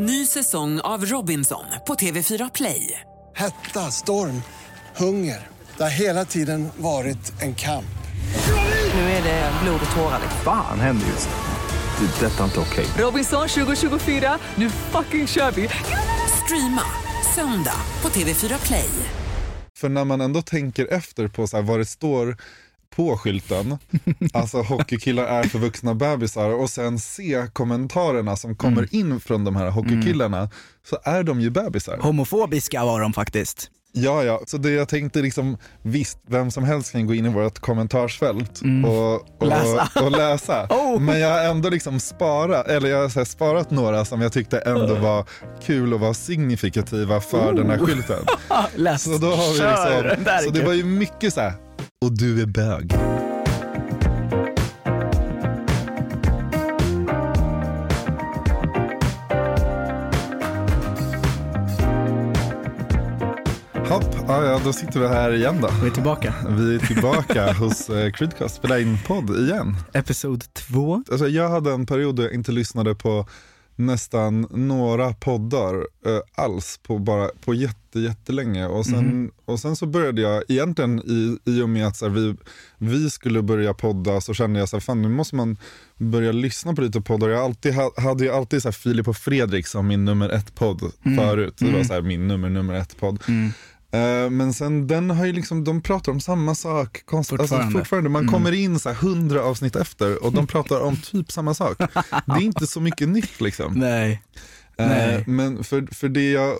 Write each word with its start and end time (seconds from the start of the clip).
Ny 0.00 0.26
säsong 0.26 0.80
av 0.80 1.04
Robinson 1.04 1.64
på 1.86 1.94
TV4 1.94 2.50
Play. 2.54 3.00
Hetta, 3.36 3.90
storm, 3.90 4.42
hunger. 4.96 5.46
Det 5.76 5.82
har 5.82 5.90
hela 5.90 6.24
tiden 6.24 6.68
varit 6.76 7.42
en 7.42 7.54
kamp. 7.54 7.98
Nu 8.94 9.00
är 9.00 9.22
det 9.22 9.52
blod 9.62 9.80
och 9.90 9.96
tårar. 9.96 10.20
Fan 10.44 10.80
händer 10.80 11.06
just 11.06 11.28
nu. 11.28 12.06
Det. 12.06 12.26
är 12.26 12.30
Detta 12.30 12.40
är 12.40 12.44
inte 12.44 12.60
okej. 12.60 12.86
Robinson 12.98 13.48
2024, 13.48 14.38
nu 14.54 14.70
fucking 14.70 15.26
kör 15.26 15.50
vi! 15.50 15.68
Streama 16.44 16.82
söndag 17.34 17.80
på 18.00 18.08
TV4 18.08 18.66
Play. 18.66 18.90
För 19.76 19.88
när 19.88 20.04
man 20.04 20.20
ändå 20.20 20.42
tänker 20.42 20.92
efter 20.92 21.28
på 21.28 21.46
så 21.46 21.56
här, 21.56 21.64
vad 21.64 21.78
det 21.78 21.86
står 21.86 22.36
på 22.98 23.16
skylten, 23.16 23.78
alltså 24.32 24.62
hockeykillar 24.62 25.24
är 25.24 25.42
för 25.42 25.58
vuxna 25.58 25.94
bebisar 25.94 26.50
och 26.50 26.70
sen 26.70 26.98
se 26.98 27.46
kommentarerna 27.52 28.36
som 28.36 28.56
kommer 28.56 28.94
in 28.94 29.20
från 29.20 29.44
de 29.44 29.56
här 29.56 29.70
hockeykillarna, 29.70 30.50
så 30.90 30.98
är 31.04 31.22
de 31.22 31.40
ju 31.40 31.50
bebisar. 31.50 31.98
Homofobiska 31.98 32.84
var 32.84 33.00
de 33.00 33.12
faktiskt. 33.12 33.70
Ja, 33.92 34.24
ja, 34.24 34.40
så 34.46 34.58
det 34.58 34.70
jag 34.70 34.88
tänkte 34.88 35.22
liksom, 35.22 35.56
visst, 35.82 36.18
vem 36.26 36.50
som 36.50 36.64
helst 36.64 36.92
kan 36.92 37.06
gå 37.06 37.14
in 37.14 37.26
i 37.26 37.28
vårt 37.28 37.58
kommentarsfält 37.58 38.60
och, 38.86 39.14
och 39.14 39.46
Läsa. 39.46 39.88
Och, 40.04 40.10
läsa. 40.10 40.66
Oh. 40.70 41.00
Men 41.00 41.20
jag 41.20 41.30
har 41.30 41.44
ändå 41.44 41.70
liksom 41.70 42.00
sparat, 42.00 42.68
eller 42.68 42.88
jag 42.88 43.08
har 43.08 43.24
sparat 43.24 43.70
några 43.70 44.04
som 44.04 44.20
jag 44.20 44.32
tyckte 44.32 44.58
ändå 44.58 44.94
var 45.00 45.24
kul 45.62 45.94
och 45.94 46.00
var 46.00 46.12
signifikativa 46.12 47.20
för 47.20 47.52
den 47.52 47.70
här 47.70 47.78
skylten. 47.78 48.24
Läs, 48.74 49.02
Så 49.02 49.18
då 49.18 49.26
har 49.26 49.52
vi 49.52 50.08
liksom, 50.08 50.44
så 50.44 50.50
det 50.50 50.62
var 50.62 50.72
ju 50.74 50.84
mycket 50.84 51.34
så 51.34 51.40
här, 51.40 51.52
och 52.04 52.12
du 52.12 52.42
är 52.42 52.46
bög. 52.46 52.92
Hopp, 63.88 64.04
ja, 64.28 64.44
ja, 64.44 64.60
då 64.64 64.72
sitter 64.72 65.00
vi 65.00 65.08
här 65.08 65.32
igen 65.32 65.60
då. 65.60 65.70
Vi 65.82 65.86
är 65.86 65.90
tillbaka. 65.90 66.34
Vi 66.48 66.74
är 66.74 66.78
tillbaka 66.78 67.52
hos 67.58 67.90
eh, 67.90 68.12
Creedcast, 68.12 68.54
spelar 68.54 68.78
in 68.78 68.98
podd 69.06 69.30
igen. 69.30 69.76
Episod 69.92 70.54
två. 70.54 71.02
Alltså, 71.10 71.28
jag 71.28 71.48
hade 71.48 71.72
en 71.72 71.86
period 71.86 72.16
då 72.16 72.22
jag 72.22 72.32
inte 72.32 72.52
lyssnade 72.52 72.94
på 72.94 73.26
nästan 73.78 74.46
några 74.50 75.12
poddar 75.12 75.74
eh, 76.06 76.20
alls 76.44 76.80
på, 76.82 76.98
bara, 76.98 77.28
på 77.44 77.54
jätte, 77.54 78.00
jättelänge. 78.00 78.66
Och 78.66 78.86
sen, 78.86 79.30
och 79.44 79.60
sen 79.60 79.76
så 79.76 79.86
började 79.86 80.22
jag, 80.22 80.42
egentligen 80.48 80.98
i, 80.98 81.38
i 81.44 81.62
och 81.62 81.68
med 81.68 81.86
att 81.86 82.00
här, 82.02 82.08
vi, 82.08 82.34
vi 82.78 83.10
skulle 83.10 83.42
börja 83.42 83.74
podda 83.74 84.20
så 84.20 84.34
kände 84.34 84.58
jag 84.58 84.68
så 84.68 84.76
här, 84.76 84.80
fan 84.80 85.02
nu 85.02 85.08
måste 85.08 85.36
man 85.36 85.56
börja 85.96 86.32
lyssna 86.32 86.74
på 86.74 86.80
lite 86.82 87.00
poddar. 87.00 87.28
Jag 87.28 87.44
alltid, 87.44 87.74
ha- 87.74 87.92
hade 88.00 88.24
ju 88.24 88.30
alltid 88.30 88.62
så 88.62 88.68
här, 88.68 88.72
Filip 88.72 89.08
och 89.08 89.16
Fredrik 89.16 89.66
som 89.66 89.86
min 89.86 90.04
nummer 90.04 90.28
ett 90.28 90.54
podd 90.54 90.92
förut. 91.16 91.54
Det 91.58 91.70
var 91.72 91.84
så 91.84 91.92
här, 91.92 92.02
min 92.02 92.28
nummer, 92.28 92.48
nummer 92.48 92.74
ett 92.74 92.96
podd. 93.00 93.22
Eh, 93.92 94.30
men 94.30 94.52
sen 94.52 94.86
den 94.86 95.10
har 95.10 95.26
ju 95.26 95.32
liksom, 95.32 95.64
de 95.64 95.82
pratar 95.82 96.12
om 96.12 96.20
samma 96.20 96.54
sak 96.54 97.02
konst, 97.04 97.30
Fortfarande. 97.30 97.64
Alltså, 97.64 97.78
fortfarande. 97.78 98.10
Man 98.10 98.28
kommer 98.28 98.52
in 98.52 98.78
så 98.78 98.88
här 98.88 98.96
hundra 98.96 99.42
avsnitt 99.42 99.76
efter 99.76 100.24
och 100.24 100.32
de 100.32 100.46
pratar 100.46 100.80
om 100.80 100.96
typ 101.12 101.32
samma 101.32 101.54
sak. 101.54 101.78
Det 102.26 102.32
är 102.32 102.42
inte 102.42 102.66
så 102.66 102.80
mycket 102.80 103.08
nytt 103.08 103.40
liksom. 103.40 103.72
Nej. 103.74 104.22
Eh, 104.78 104.88
Nej. 104.88 105.24
men 105.26 105.64
för, 105.64 105.94
för 105.94 106.08
det 106.08 106.30
jag, 106.30 106.56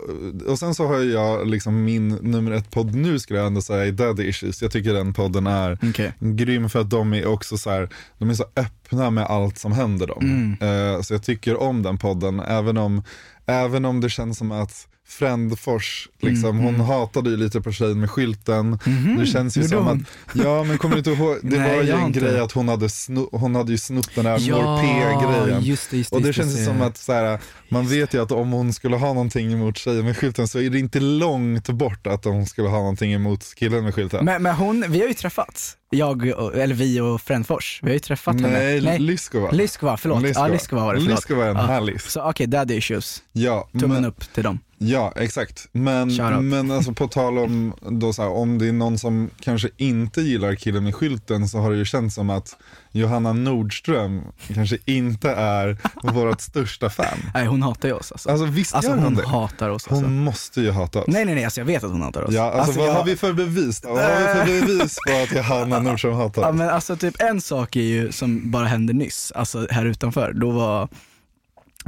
och 0.46 0.58
sen 0.58 0.74
så 0.74 0.86
har 0.86 0.98
jag 0.98 1.46
liksom 1.46 1.84
min 1.84 2.08
nummer 2.08 2.50
ett 2.52 2.70
podd 2.70 2.94
nu 2.94 3.18
skulle 3.18 3.38
jag 3.38 3.46
ändå 3.46 3.60
säga 3.60 3.86
är 3.86 3.92
Daddy 3.92 4.22
Issues. 4.24 4.62
Jag 4.62 4.70
tycker 4.70 4.94
den 4.94 5.12
podden 5.14 5.46
är 5.46 5.78
Okej. 5.82 6.12
grym 6.20 6.70
för 6.70 6.80
att 6.80 6.90
de 6.90 7.14
är 7.14 7.26
också 7.26 7.58
så 7.58 7.70
här, 7.70 7.88
de 8.18 8.30
är 8.30 8.34
så 8.34 8.44
öppna 8.56 9.10
med 9.10 9.24
allt 9.24 9.58
som 9.58 9.72
händer 9.72 10.06
dem. 10.06 10.56
Eh, 10.60 11.02
så 11.02 11.14
jag 11.14 11.22
tycker 11.22 11.60
om 11.62 11.82
den 11.82 11.98
podden, 11.98 12.40
även 12.40 12.76
om, 12.76 13.02
även 13.46 13.84
om 13.84 14.00
det 14.00 14.10
känns 14.10 14.38
som 14.38 14.52
att 14.52 14.86
Frändfors, 15.08 16.08
liksom, 16.20 16.58
hon 16.58 16.80
hatade 16.80 17.30
ju 17.30 17.36
lite 17.36 17.60
på 17.60 17.72
tjejen 17.72 18.00
med 18.00 18.10
skylten. 18.10 18.78
Det 19.18 19.26
känns 19.26 19.56
ju 19.56 19.62
som 19.62 19.86
hon? 19.86 20.06
att, 20.26 20.36
ja 20.44 20.64
men 20.64 20.78
kommer 20.78 20.94
du 20.94 20.98
inte 20.98 21.10
ihåg, 21.10 21.36
det 21.42 21.58
Nej, 21.58 21.76
var 21.76 21.82
ju 21.82 21.90
en 21.90 22.06
inte. 22.06 22.20
grej 22.20 22.40
att 22.40 22.52
hon 22.52 22.68
hade, 22.68 22.88
sno, 22.88 23.28
hon 23.32 23.54
hade 23.54 23.72
ju 23.72 23.78
snott 23.78 24.10
den 24.14 24.26
här 24.26 24.38
Ja, 24.40 24.56
Mor 24.56 24.80
P-grejen. 24.80 25.62
just 25.62 25.90
det, 25.90 25.96
just 25.96 26.10
det, 26.10 26.16
Och 26.16 26.22
det 26.22 26.32
känns 26.32 26.58
ju 26.58 26.64
som 26.64 26.82
att 26.82 26.96
så 26.96 27.12
här, 27.12 27.38
man 27.68 27.86
vet 27.88 28.14
ju 28.14 28.22
att 28.22 28.32
om 28.32 28.50
hon 28.52 28.72
skulle 28.72 28.96
ha 28.96 29.08
någonting 29.08 29.52
emot 29.52 29.78
tjejen 29.78 30.04
med 30.04 30.16
skylten 30.16 30.48
så 30.48 30.60
är 30.60 30.70
det 30.70 30.78
inte 30.78 31.00
långt 31.00 31.68
bort 31.68 32.06
att 32.06 32.24
hon 32.24 32.46
skulle 32.46 32.68
ha 32.68 32.78
någonting 32.78 33.12
emot 33.12 33.54
killen 33.56 33.84
med 33.84 33.94
skylten. 33.94 34.24
Men, 34.24 34.42
men 34.42 34.54
hon, 34.54 34.84
vi 34.88 35.00
har 35.00 35.08
ju 35.08 35.14
träffats. 35.14 35.76
Jag, 35.90 36.26
eller 36.28 36.74
vi 36.74 37.00
och 37.00 37.20
Frändfors. 37.20 37.80
Vi 37.82 37.88
har 37.88 37.94
ju 37.94 37.98
träffat 38.00 38.36
Nej, 38.40 38.80
henne. 38.80 38.98
Lyskova. 38.98 39.50
Lyskova, 39.50 39.96
förlåt. 39.96 40.22
Lyskova. 40.22 40.48
Ja, 40.48 40.52
Lyskova 40.52 40.84
var 40.84 40.94
det, 40.94 41.00
förlåt. 41.00 41.18
Lyskova 41.18 41.44
är 41.44 41.50
en 41.50 41.56
ja. 41.56 41.62
härlig. 41.62 42.00
Så 42.00 42.22
okej, 42.30 42.46
daddy 42.46 42.74
issues. 42.74 43.22
Ja, 43.32 43.68
Tummen 43.72 43.90
men, 43.90 44.04
upp 44.04 44.32
till 44.34 44.42
dem. 44.44 44.58
Ja, 44.78 45.12
exakt. 45.16 45.68
Men, 45.72 46.16
men 46.48 46.70
alltså 46.70 46.92
på 46.92 47.08
tal 47.08 47.38
om, 47.38 47.74
då 47.90 48.12
så 48.12 48.22
här, 48.22 48.30
om 48.30 48.58
det 48.58 48.68
är 48.68 48.72
någon 48.72 48.98
som 48.98 49.30
kanske 49.40 49.68
inte 49.76 50.20
gillar 50.20 50.54
killen 50.54 50.84
med 50.84 50.94
skylten 50.94 51.48
så 51.48 51.58
har 51.58 51.70
det 51.70 51.76
ju 51.76 51.84
känts 51.84 52.14
som 52.14 52.30
att 52.30 52.56
Johanna 52.92 53.32
Nordström 53.32 54.22
kanske 54.54 54.78
inte 54.84 55.30
är 55.30 55.76
vårt 56.12 56.40
största 56.40 56.90
fan. 56.90 57.18
Nej, 57.34 57.46
hon 57.46 57.62
hatar 57.62 57.88
ju 57.88 57.94
oss 57.94 58.12
alltså. 58.12 58.30
Alltså 58.30 58.46
visst 58.46 58.74
Alltså 58.74 58.90
gör 58.90 58.96
hon 58.96 59.04
hon 59.04 59.14
det? 59.14 59.26
hatar 59.28 59.68
oss 59.68 59.88
alltså. 59.88 60.04
Hon 60.04 60.18
måste 60.24 60.60
ju 60.60 60.70
hata 60.70 60.98
oss. 61.00 61.04
Nej 61.08 61.24
nej 61.24 61.34
nej, 61.34 61.44
alltså 61.44 61.60
jag 61.60 61.66
vet 61.66 61.84
att 61.84 61.90
hon 61.90 62.02
hatar 62.02 62.22
oss. 62.22 62.34
Ja, 62.34 62.50
alltså, 62.52 62.78
vad 62.78 62.88
jag- 62.88 62.92
har 62.94 63.04
vi 63.04 63.16
för 63.16 63.32
bevis 63.32 63.80
då? 63.80 63.88
Vad 63.88 63.98
har 64.04 64.44
vi 64.44 64.60
för 64.60 64.66
bevis 64.66 64.96
på 65.08 65.16
att 65.22 65.32
Johanna 65.36 65.80
Nordström 65.80 66.14
hatar 66.14 66.42
Ja 66.42 66.48
oss? 66.48 66.54
men 66.56 66.68
alltså 66.68 66.96
typ 66.96 67.20
en 67.22 67.40
sak 67.40 67.76
är 67.76 67.80
ju 67.80 68.12
som 68.12 68.50
bara 68.50 68.66
hände 68.66 68.92
nyss, 68.92 69.32
alltså 69.34 69.66
här 69.70 69.84
utanför. 69.86 70.32
Då 70.32 70.50
var, 70.50 70.88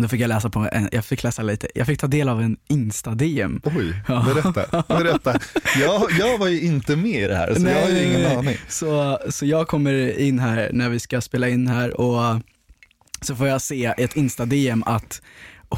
då 0.03 0.09
fick 0.09 0.21
jag 0.21 0.29
läsa 0.29 0.51
på 0.51 0.69
en, 0.73 0.89
jag 0.93 1.05
fick 1.05 1.23
läsa 1.23 1.43
lite, 1.43 1.69
jag 1.75 1.87
fick 1.87 2.01
ta 2.01 2.07
del 2.07 2.29
av 2.29 2.43
en 2.43 2.57
Insta-DM. 2.69 3.61
Oj, 3.65 4.03
berätta. 4.07 4.85
berätta. 4.89 5.41
Jag, 5.81 6.11
jag 6.19 6.39
var 6.39 6.47
ju 6.47 6.61
inte 6.61 6.97
med 6.97 7.23
i 7.23 7.27
det 7.27 7.37
här 7.37 7.55
så 7.55 7.67
jag 7.67 7.83
har 7.83 7.89
ju 7.89 8.05
ingen 8.05 8.23
nej. 8.23 8.37
aning. 8.37 8.57
Så, 8.69 9.19
så 9.29 9.47
jag 9.47 9.69
kommer 9.69 10.19
in 10.19 10.39
här 10.39 10.71
när 10.73 10.89
vi 10.89 11.01
ska 11.01 11.21
spela 11.21 11.49
in 11.49 11.69
här 11.69 12.01
och 12.01 12.41
så 13.21 13.37
får 13.37 13.47
jag 13.47 13.63
se 13.63 13.95
ett 13.97 14.17
Insta-DM 14.17 14.83
att 14.87 15.23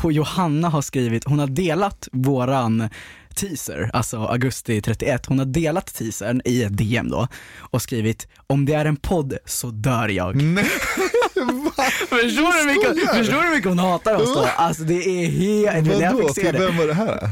Johanna 0.04 0.68
har 0.68 0.82
skrivit, 0.82 1.24
hon 1.24 1.38
har 1.38 1.46
delat 1.46 2.08
våran 2.12 2.88
teaser, 3.36 3.90
alltså 3.92 4.16
augusti 4.18 4.82
31, 4.82 5.26
hon 5.26 5.38
har 5.38 5.46
delat 5.46 5.94
teasern 5.94 6.42
i 6.44 6.62
ett 6.62 6.76
DM 6.76 7.10
då 7.10 7.28
och 7.58 7.82
skrivit 7.82 8.28
om 8.46 8.64
det 8.64 8.74
är 8.74 8.84
en 8.84 8.96
podd 8.96 9.36
så 9.44 9.70
dör 9.70 10.08
jag. 10.08 10.42
Nej? 10.42 10.64
Förstår 12.08 12.58
du, 12.58 12.74
mycket, 12.74 13.16
förstår 13.16 13.36
du 13.36 13.42
hur 13.48 13.54
mycket 13.54 13.68
hon 13.68 13.78
hatar 13.78 14.14
oss 14.14 14.34
då? 14.34 14.48
Alltså 14.56 14.82
det 14.82 14.94
är 14.94 15.26
helt, 15.26 16.00
jag 16.00 16.12
Vadå, 16.12 16.28
fick 16.28 16.34
se 16.34 16.52
till 16.52 16.60
vem 16.60 16.76
var 16.76 16.86
det 16.86 16.94
här? 16.94 17.30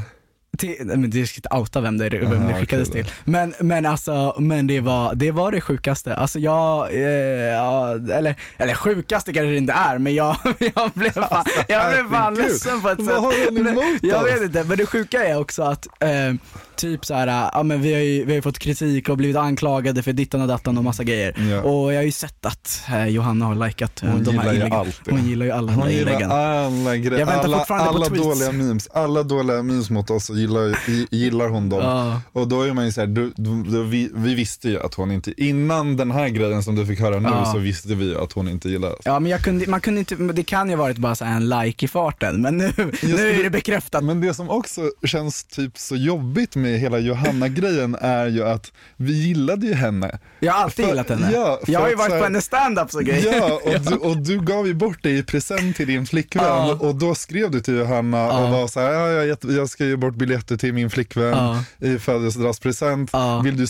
Till, 0.58 0.76
men 0.84 1.10
det 1.10 1.26
ska 1.26 1.36
inte 1.38 1.56
outa 1.56 1.80
vem 1.80 1.98
det, 1.98 2.08
vem 2.08 2.32
Aha, 2.32 2.48
det 2.48 2.54
skickades 2.60 2.88
då. 2.88 2.94
till. 2.94 3.10
Men, 3.24 3.54
men 3.60 3.86
alltså, 3.86 4.36
men 4.38 4.66
det 4.66 4.80
var, 4.80 5.14
det 5.14 5.30
var 5.30 5.52
det 5.52 5.60
sjukaste. 5.60 6.14
Alltså 6.14 6.38
jag, 6.38 6.94
eh, 6.94 7.00
ja, 7.00 7.90
eller, 7.94 8.34
eller 8.56 8.74
sjukaste 8.74 9.32
kanske 9.32 9.50
det 9.50 9.56
inte 9.56 9.72
är, 9.72 9.98
men 9.98 10.14
jag, 10.14 10.36
jag 10.74 10.90
blev 10.94 11.10
fan, 11.12 11.44
jag 11.68 11.92
blev 11.92 12.10
fan 12.10 12.34
ledsen 12.34 12.80
på 12.80 12.88
ett 12.88 12.98
Vad 12.98 13.06
sätt. 13.06 13.16
har 13.16 13.50
hon 13.50 13.68
emot 13.68 13.98
Jag 14.02 14.24
vet 14.24 14.42
inte, 14.42 14.64
men 14.64 14.78
det 14.78 14.86
sjuka 14.86 15.24
är 15.24 15.38
också 15.38 15.62
att 15.62 15.86
eh, 16.02 16.34
typ 16.80 17.04
så 17.04 17.14
här, 17.14 17.50
ja 17.52 17.62
men 17.62 17.82
vi 17.82 17.92
har 17.94 18.00
ju, 18.00 18.24
vi 18.24 18.32
har 18.32 18.36
ju 18.36 18.42
fått 18.42 18.58
kritik 18.58 19.08
och 19.08 19.16
blivit 19.16 19.36
anklagade 19.36 20.02
för 20.02 20.12
dittan 20.12 20.40
och 20.42 20.48
dattan 20.48 20.78
och 20.78 20.84
massa 20.84 21.04
grejer. 21.04 21.34
Ja. 21.50 21.62
Och 21.62 21.92
jag 21.92 21.98
har 21.98 22.02
ju 22.04 22.12
sett 22.12 22.46
att 22.46 22.82
eh, 22.88 23.06
Johanna 23.06 23.44
har 23.46 23.66
likat 23.66 24.02
eh, 24.02 24.08
Hon 24.10 24.24
de 24.24 24.38
här 24.38 24.52
gillar 24.52 24.52
ju 24.52 24.56
inläggen. 24.58 24.78
allt 24.78 25.00
det. 25.04 25.10
Hon 25.10 25.28
gillar 25.28 25.46
ju 25.46 25.52
alla 25.52 25.66
de 25.66 25.74
Hon 25.74 25.82
här 25.82 25.90
gillar 25.90 26.12
inläggen. 26.12 26.30
alla 26.30 26.94
Jag 26.94 27.02
grejer, 27.04 27.26
väntar 27.26 27.44
alla, 27.44 27.58
fortfarande 27.58 27.88
på 27.90 27.96
alla 27.96 28.06
tweets. 28.06 28.24
dåliga 28.24 28.52
memes, 28.52 28.88
alla 28.88 29.22
dåliga 29.22 29.62
memes 29.62 29.90
mot 29.90 30.10
oss 30.10 30.24
så 30.26 30.34
gillar, 30.34 30.90
i- 30.90 31.06
gillar 31.10 31.48
hon 31.48 31.68
dem. 31.68 31.80
Ja. 31.82 32.20
Och 32.32 32.48
då 32.48 32.62
är 32.62 32.72
man 32.72 32.84
ju 32.84 32.92
såhär, 32.92 33.08
du, 33.08 33.32
du, 33.36 33.62
du, 33.62 33.84
vi, 33.84 34.10
vi 34.14 34.34
visste 34.34 34.68
ju 34.68 34.80
att 34.80 34.94
hon 34.94 35.10
inte, 35.10 35.42
innan 35.44 35.96
den 35.96 36.10
här 36.10 36.28
grejen 36.28 36.62
som 36.62 36.74
du 36.76 36.86
fick 36.86 37.00
höra 37.00 37.18
nu 37.20 37.28
Ja. 37.28 37.52
så 37.52 37.58
visste 37.58 37.94
vi 37.94 38.04
ju 38.04 38.18
att 38.20 38.32
hon 38.32 38.48
inte 38.48 38.68
gillar 38.68 38.88
oss. 38.92 39.00
Ja 39.04 39.20
men 39.20 39.30
jag 39.30 39.40
kunde, 39.40 39.66
man 39.66 39.80
kunde 39.80 39.98
inte, 40.00 40.16
men 40.16 40.36
det 40.36 40.42
kan 40.44 40.70
ju 40.70 40.76
ha 40.76 40.82
varit 40.82 40.96
bara 40.98 41.14
så 41.14 41.24
här 41.24 41.36
en 41.36 41.48
like 41.48 41.84
i 41.84 41.88
farten, 41.88 42.42
men 42.42 42.56
nu, 42.58 42.72
nu 43.02 43.30
är 43.30 43.42
det 43.42 43.50
bekräftat. 43.50 44.04
Men 44.04 44.20
det 44.20 44.34
som 44.34 44.50
också 44.50 44.80
känns 45.04 45.44
typ 45.44 45.78
så 45.78 45.96
jobbigt 45.96 46.56
med 46.56 46.69
hela 46.78 46.98
Johanna-grejen 46.98 47.94
är 48.00 48.26
ju 48.26 48.44
att 48.44 48.72
vi 48.96 49.12
gillade 49.12 49.66
ju 49.66 49.74
henne. 49.74 50.18
Jag 50.40 50.52
har 50.52 50.62
alltid 50.64 50.84
För- 50.84 50.90
gillat 50.90 51.08
henne. 51.08 51.30
ja, 51.34 51.60
jag 51.66 51.80
har 51.80 51.88
ju 51.88 51.94
varit 51.94 52.12
här- 52.12 52.18
på 52.18 52.24
hennes 52.24 52.44
standups 52.44 52.94
och 52.94 53.02
grejer. 53.04 53.34
Ja, 53.36 53.60
och 53.64 53.80
du, 53.80 53.94
och 53.96 54.16
du 54.16 54.40
gav 54.40 54.66
ju 54.66 54.74
bort 54.74 54.98
det 55.02 55.10
i 55.10 55.22
present 55.22 55.76
till 55.76 55.86
din 55.86 56.06
flickvän 56.06 56.44
Ja. 56.44 56.78
och 56.80 56.94
då 56.94 57.14
skrev 57.14 57.50
du 57.50 57.60
till 57.60 57.74
Johanna 57.74 58.18
Ja. 58.18 58.44
och 58.44 58.50
var 58.50 58.66
så 58.68 58.80
här, 58.80 58.92
ja, 58.92 59.08
jag, 59.24 59.38
jag 59.56 59.68
ska 59.70 59.84
ge 59.84 59.96
bort 59.96 60.14
biljetter 60.14 60.56
till 60.56 60.72
min 60.74 60.90
flickvän 60.90 61.30
Ja. 61.78 61.86
i 61.88 61.98
födelsedagspresent. 61.98 63.10
Ja. 63.12 63.40
Vill 63.44 63.56
du 63.56 63.66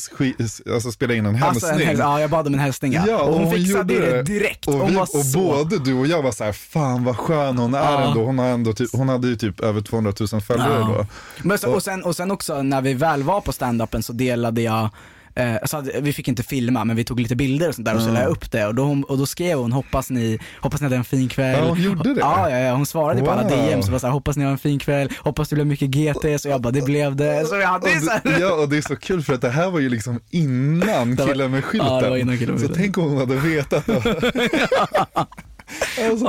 alltså, 0.75 0.93
spela 0.93 1.15
in 1.15 1.27
en 1.27 1.43
Alltså, 1.43 1.67
en 1.67 1.73
hälsning? 1.73 1.89
häl- 1.89 1.99
ja, 1.99 2.21
jag 2.21 2.31
bad 2.31 2.47
om 2.47 2.55
en 2.55 2.61
hälsning 2.61 2.93
ja. 2.93 3.05
Ja, 3.09 3.19
och 3.23 3.35
hon, 3.41 3.53
fixade 3.53 3.95
gjorde 3.95 4.11
det 4.17 4.23
direkt. 4.23 4.67
Och, 4.69 4.75
hon 4.75 4.91
vi, 4.91 4.97
och 4.97 5.09
så... 5.09 5.39
både 5.39 5.79
du 5.79 5.95
och 5.95 6.07
jag 6.07 6.23
var 6.23 6.33
så 6.33 6.45
här, 6.45 6.53
fan 6.53 7.05
vad 7.05 7.17
skön 7.17 7.59
hon 7.59 7.75
är 7.75 7.79
Ja. 7.79 8.09
ändå. 8.09 8.25
Hon, 8.25 8.39
har 8.39 8.47
ändå 8.47 8.73
typ, 8.73 8.89
hon 8.93 9.09
hade 9.09 9.29
ju 9.29 9.37
typ 9.37 9.61
över 9.61 9.81
200 9.81 10.13
000 10.33 10.41
följare 10.43 10.71
Ja. 10.81 10.87
då. 10.99 11.07
Men 11.49 11.59
så, 11.59 11.71
och, 11.75 11.83
sen, 11.83 12.03
och 12.05 12.17
sen 12.17 12.31
också 12.31 12.63
när 12.63 12.81
vi 12.83 12.90
väl 12.95 13.23
var 13.23 13.41
på 13.41 13.53
standupen 13.53 14.03
så 14.03 14.13
delade 14.13 14.63
jag 14.63 14.91
Eh, 15.35 15.57
så 15.65 15.77
hade, 15.77 16.01
vi 16.01 16.13
fick 16.13 16.29
inte 16.29 16.43
filma 16.43 16.85
men 16.85 16.97
vi 16.97 17.05
tog 17.05 17.21
lite 17.21 17.37
bilder 17.37 17.69
och 17.69 17.75
sånt 17.75 17.85
där 17.85 17.97
och 17.97 18.03
så 18.03 18.11
la 18.11 18.21
jag 18.21 18.31
upp 18.31 18.51
det 18.51 18.67
och 18.67 18.75
då, 18.75 19.03
och 19.09 19.19
då 19.19 19.27
skrev 19.27 19.59
hon 19.59 19.73
hoppas 19.73 20.11
ni, 20.11 20.39
hoppas 20.61 20.81
ni 20.81 20.85
hade 20.85 20.97
en 20.97 21.05
fin 21.05 21.29
kväll. 21.29 21.59
Ja, 21.59 21.69
hon 21.69 21.83
gjorde 21.83 22.15
det? 22.15 22.21
Ja, 22.21 22.51
ja, 22.51 22.59
ja 22.59 22.75
hon 22.75 22.87
svarade 22.87 23.23
på 23.23 23.31
alla 23.31 23.43
Wow. 23.43 23.51
DM 23.51 23.83
så 23.83 23.93
var 23.93 23.99
så 23.99 24.07
här, 24.07 24.13
hoppas 24.13 24.37
ni 24.37 24.45
har 24.45 24.53
en 24.53 24.59
fin 24.59 24.79
kväll, 24.79 25.13
hoppas 25.19 25.49
det 25.49 25.55
blev 25.55 25.67
mycket 25.67 25.89
GT, 25.89 26.41
så 26.41 26.49
jag 26.49 26.61
bara 26.61 26.71
det 26.71 26.85
blev 26.85 27.17
det. 27.17 27.47
Så 27.47 27.57
ja, 27.57 27.81
det 27.83 28.01
så 28.01 28.11
här. 28.11 28.41
Ja 28.41 28.55
och 28.55 28.69
det 28.69 28.77
är 28.77 28.83
så 28.83 28.97
kul 28.97 29.23
för 29.23 29.35
att 29.35 29.41
det 29.41 29.51
här 29.51 29.71
var 29.71 29.81
ju 29.81 29.89
liksom 29.89 30.21
innan 30.31 31.17
killen 31.17 31.51
med 31.51 31.65
skylten. 31.65 31.89
Ja, 31.89 32.01
det 32.01 32.11
var 32.11 32.17
innan 32.17 32.39
killen 32.39 32.55
med 32.55 32.61
så 32.61 32.67
skylten. 32.67 32.83
tänk 32.83 32.99
om 32.99 33.05
hon 33.05 33.19
hade 33.19 33.37
vetat 33.37 33.89
alltså, 33.89 34.21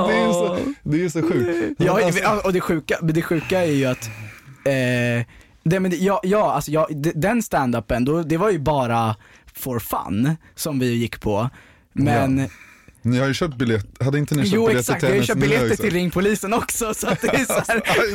det, 0.06 0.14
är 0.14 0.32
så, 0.32 0.58
det 0.82 1.04
är 1.04 1.08
så 1.08 1.22
sjukt. 1.22 1.76
Ja, 1.78 2.04
alltså, 2.04 2.40
och 2.44 2.52
det 2.52 2.60
sjuka, 2.60 2.98
det 3.02 3.22
sjuka 3.22 3.60
är 3.60 3.72
ju 3.72 3.86
att, 3.86 4.10
eh, 4.64 5.26
det, 5.62 5.80
men 5.80 5.90
det, 5.90 5.96
ja, 5.96 6.20
ja, 6.22 6.52
alltså 6.52 6.70
jag, 6.70 6.86
d- 6.96 7.12
den 7.14 7.42
stand-upen, 7.42 8.04
då, 8.04 8.22
det 8.22 8.36
var 8.36 8.50
ju 8.50 8.58
bara 8.58 9.16
for 9.54 9.78
fun 9.78 10.36
som 10.54 10.78
vi 10.78 10.94
gick 10.94 11.20
på. 11.20 11.50
Men, 11.92 12.48
Ni 13.02 13.18
har 13.18 13.26
ju 13.26 13.34
köpt 13.34 13.54
biljett, 13.56 14.02
hade 14.02 14.18
inte 14.18 14.34
ni 14.34 14.42
köpt 14.42 14.54
jo 14.54 14.66
biljetter 14.66 14.80
exakt, 14.94 15.00
till 15.00 15.08
jag 15.08 15.10
har 15.10 15.14
ju 15.14 15.20
hennes 15.20 15.26
köpt 15.26 15.40
biljetter 15.40 15.76
till 15.76 15.90
Ring 15.94 16.10
Polisen 16.10 16.54
också 16.54 16.94
så 16.94 17.06
att 17.08 17.20
det 17.20 17.28
är 17.28 17.44
så 17.44 17.72
här, 17.72 17.76
Aj 17.86 18.14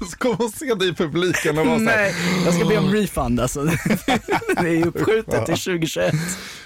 då. 0.00 0.06
Så 0.06 0.16
kom 0.18 0.34
och 0.46 0.50
se 0.50 0.74
dig 0.74 0.88
i 0.88 0.94
publiken 0.94 1.58
och 1.58 1.66
var 1.66 1.78
så 1.78 1.84
här, 1.84 1.96
nej, 1.96 2.14
jag 2.44 2.54
ska 2.54 2.64
be 2.64 2.78
om 2.78 2.92
refund 2.92 3.40
alltså. 3.40 3.64
Det 4.60 4.68
är 4.68 4.72
ju 4.76 4.84
uppskjutet 4.84 5.46
till 5.46 5.54
2021. 5.54 6.14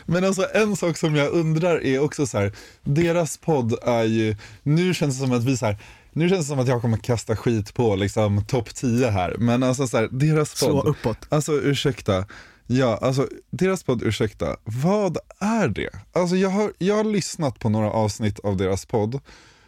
Men 0.06 0.24
alltså 0.24 0.46
en 0.54 0.76
sak 0.76 0.96
som 0.96 1.16
jag 1.16 1.32
undrar 1.32 1.84
är 1.84 1.98
också 1.98 2.26
så 2.26 2.38
här, 2.38 2.52
deras 2.84 3.36
podd 3.36 3.78
är 3.82 4.04
ju, 4.04 4.36
nu 4.62 4.94
känns 4.94 5.18
det 5.20 5.26
som 5.26 5.32
att 5.36 5.44
vi 5.44 5.56
så 5.56 5.66
här, 5.66 5.76
nu 6.16 6.28
känns 6.28 6.40
det 6.40 6.48
som 6.48 6.58
att 6.58 6.68
jag 6.68 6.80
kommer 6.80 6.96
kasta 6.96 7.36
skit 7.36 7.74
på 7.74 7.96
liksom 7.96 8.44
topp 8.44 8.74
10 8.74 9.10
här, 9.10 9.36
men 9.38 9.62
alltså 9.62 9.86
så 9.86 9.96
här, 9.96 10.08
deras 10.12 10.60
podd. 10.60 10.70
Så 10.70 10.82
uppåt. 10.82 11.18
Alltså 11.28 11.52
ursäkta, 11.52 12.26
ja 12.66 12.98
alltså 13.02 13.28
deras 13.50 13.84
podd, 13.84 14.02
ursäkta, 14.02 14.56
vad 14.64 15.18
är 15.40 15.68
det? 15.68 15.90
Alltså 16.12 16.36
jag 16.36 16.48
har, 16.48 16.72
jag 16.78 16.96
har 16.96 17.04
lyssnat 17.04 17.58
på 17.58 17.68
några 17.68 17.90
avsnitt 17.90 18.38
av 18.38 18.56
deras 18.56 18.86
podd 18.86 19.20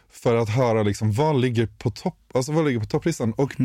för 0.09 0.35
att 0.35 0.49
höra 0.49 0.83
liksom 0.83 1.11
vad 1.11 1.41
ligger 1.41 1.67
på 1.67 1.89
topp, 1.89 2.17
alltså 2.33 2.51
vad 2.51 2.65
ligger 2.65 2.79
på 2.79 2.85
topplistan 2.85 3.33
och 3.33 3.55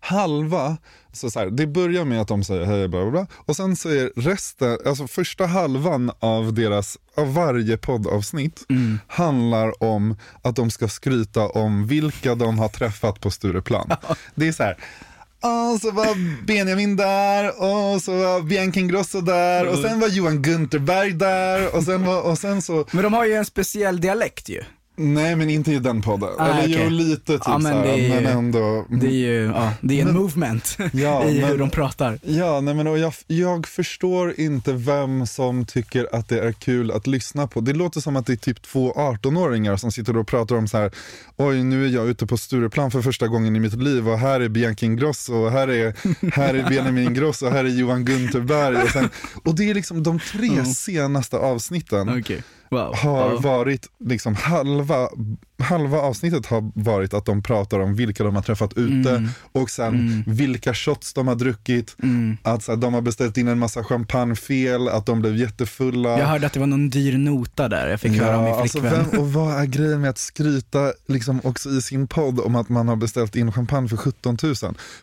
halva, 0.00 0.76
så 1.12 1.30
så 1.30 1.38
här, 1.38 1.46
det 1.46 1.66
börjar 1.66 2.04
med 2.04 2.20
att 2.20 2.28
de 2.28 2.44
säger 2.44 2.64
hej 2.64 2.88
bla 2.88 3.02
bla 3.02 3.10
bla 3.10 3.26
och 3.32 3.56
sen 3.56 3.76
så 3.76 3.88
är 3.88 4.12
resten, 4.16 4.78
alltså 4.86 5.06
första 5.06 5.46
halvan 5.46 6.10
av 6.18 6.54
deras, 6.54 6.98
av 7.14 7.34
varje 7.34 7.76
poddavsnitt 7.76 8.64
handlar 9.06 9.82
om 9.82 10.16
att 10.42 10.56
de 10.56 10.70
ska 10.70 10.88
skryta 10.88 11.48
om 11.48 11.86
vilka 11.86 12.34
de 12.34 12.58
har 12.58 12.68
träffat 12.68 13.20
på 13.20 13.30
Stureplan. 13.30 13.90
Det 14.34 14.48
är 14.48 14.52
så 14.52 14.62
här. 14.62 14.76
Och 15.40 15.80
så 15.80 15.90
var 15.90 16.44
Benjamin 16.46 16.96
där 16.96 17.48
och 17.48 18.02
så 18.02 18.12
var 18.16 18.42
Bianca 18.42 18.80
Ingrosso 18.80 19.20
där 19.20 19.66
och 19.66 19.78
sen 19.78 20.00
var 20.00 20.08
Johan 20.08 20.42
Gunterberg 20.42 21.12
där 21.12 21.76
och 21.76 21.82
sen, 21.82 22.04
var, 22.04 22.22
och 22.22 22.38
sen 22.38 22.62
så, 22.62 22.84
Men 22.90 23.02
de 23.02 23.12
har 23.12 23.24
ju 23.24 23.34
en 23.34 23.44
speciell 23.44 24.00
dialekt 24.00 24.48
ju. 24.48 24.62
Nej 24.96 25.36
men 25.36 25.50
inte 25.50 25.72
i 25.72 25.78
den 25.78 26.02
podden. 26.02 26.28
Ah, 26.38 26.46
Eller 26.48 26.62
okej. 26.62 26.80
jo 26.84 26.90
lite 26.90 27.32
typ 27.32 27.42
Ja, 27.46 27.58
men 27.58 27.72
så 27.72 27.78
här, 27.78 27.84
det 27.86 28.06
är- 28.06 28.20
men 28.22 28.26
ändå. 28.38 28.86
Det 28.90 29.06
är 29.06 29.10
ju, 29.10 29.44
ja, 29.54 29.72
det 29.80 30.00
är 30.00 30.06
en 30.08 30.14
movement 30.14 30.76
Ja, 30.92 31.24
i 31.24 31.32
hur 31.40 31.48
men- 31.48 31.58
de 31.58 31.70
pratar. 31.70 32.18
Ja, 32.22 32.60
nej 32.60 32.74
men 32.74 32.86
och 32.86 32.98
jag, 32.98 33.12
jag 33.26 33.66
förstår 33.66 34.40
inte 34.40 34.72
vem 34.72 35.26
som 35.26 35.64
tycker 35.64 36.08
att 36.14 36.28
det 36.28 36.38
är 36.40 36.52
kul 36.52 36.90
att 36.90 37.06
lyssna 37.06 37.46
på. 37.46 37.60
Det 37.60 37.72
låter 37.72 38.00
som 38.00 38.16
att 38.16 38.26
det 38.26 38.32
är 38.32 38.36
typ 38.36 38.62
två 38.62 38.92
18-åringar 38.92 39.76
som 39.76 39.92
sitter 39.92 40.16
och 40.16 40.26
pratar 40.26 40.56
om 40.56 40.68
så 40.68 40.76
här. 40.78 40.90
oj 41.36 41.62
nu 41.64 41.84
är 41.84 41.88
jag 41.88 42.08
ute 42.08 42.26
på 42.26 42.36
Stureplan 42.36 42.90
för 42.90 43.02
första 43.02 43.28
gången 43.28 43.56
i 43.56 43.60
mitt 43.60 43.74
liv 43.82 44.08
och 44.08 44.18
här 44.18 44.40
är 44.40 44.48
Bianca 44.48 44.86
Ingrosso 44.86 45.34
och 45.34 45.52
här 45.52 45.68
är, 45.68 45.94
här 46.36 46.54
är 46.54 46.68
Benjamin 46.68 47.04
Ingrosso 47.04 47.46
och 47.46 47.52
här 47.52 47.64
är 47.64 47.68
Johan 47.68 48.04
Gunterberg. 48.04 48.76
Och, 48.76 48.88
sen, 48.90 49.08
och 49.44 49.54
det 49.54 49.70
är 49.70 49.74
liksom 49.74 50.02
de 50.02 50.18
tre 50.18 50.64
senaste 50.64 51.36
avsnitten 51.36 52.08
Okej, 52.20 52.42
wow. 52.70 52.94
har 52.94 53.30
Ja. 53.32 53.36
varit, 53.36 53.86
liksom 53.98 54.34
halva, 54.34 55.08
halva 55.58 55.98
avsnittet 55.98 56.46
har 56.46 56.70
varit 56.74 57.14
att 57.14 57.24
de 57.24 57.42
pratar 57.42 57.80
om 57.80 57.94
vilka 57.94 58.24
de 58.24 58.34
har 58.34 58.42
träffat 58.42 58.72
ute 58.76 59.10
Mm. 59.10 59.28
och 59.52 59.70
sen 59.70 60.24
vilka 60.26 60.74
shots 60.74 61.12
de 61.12 61.28
har 61.28 61.34
druckit, 61.34 61.96
att 62.42 62.62
så 62.62 62.72
här, 62.72 62.76
de 62.76 62.94
har 62.94 63.00
beställt 63.00 63.36
in 63.38 63.48
en 63.48 63.58
massa 63.58 63.84
champagne 63.84 64.36
fel, 64.36 64.88
att 64.88 65.06
de 65.06 65.20
blev 65.20 65.36
jättefulla. 65.36 66.18
Jag 66.18 66.26
hörde 66.26 66.46
att 66.46 66.52
det 66.52 66.60
var 66.60 66.66
någon 66.66 66.90
dyr 66.90 67.18
nota 67.18 67.68
där, 67.68 67.88
jag 67.88 68.00
fick 68.00 68.12
höra 68.12 68.38
om 68.38 68.44
min 68.44 68.54
alltså 68.54 68.80
flickvän. 68.80 69.06
vem, 69.10 69.20
och 69.20 69.32
vad 69.32 69.54
är 69.60 69.64
grejen 69.66 70.00
med 70.00 70.10
att 70.10 70.18
skryta 70.18 70.92
liksom 71.08 71.40
också 71.44 71.68
i 71.70 71.82
sin 71.82 72.06
podd 72.08 72.40
om 72.40 72.56
att 72.56 72.68
man 72.68 72.88
har 72.88 72.96
beställt 72.96 73.36
in 73.36 73.52
champagne 73.52 73.88
för 73.88 73.96
17 73.96 74.36
000? 74.42 74.54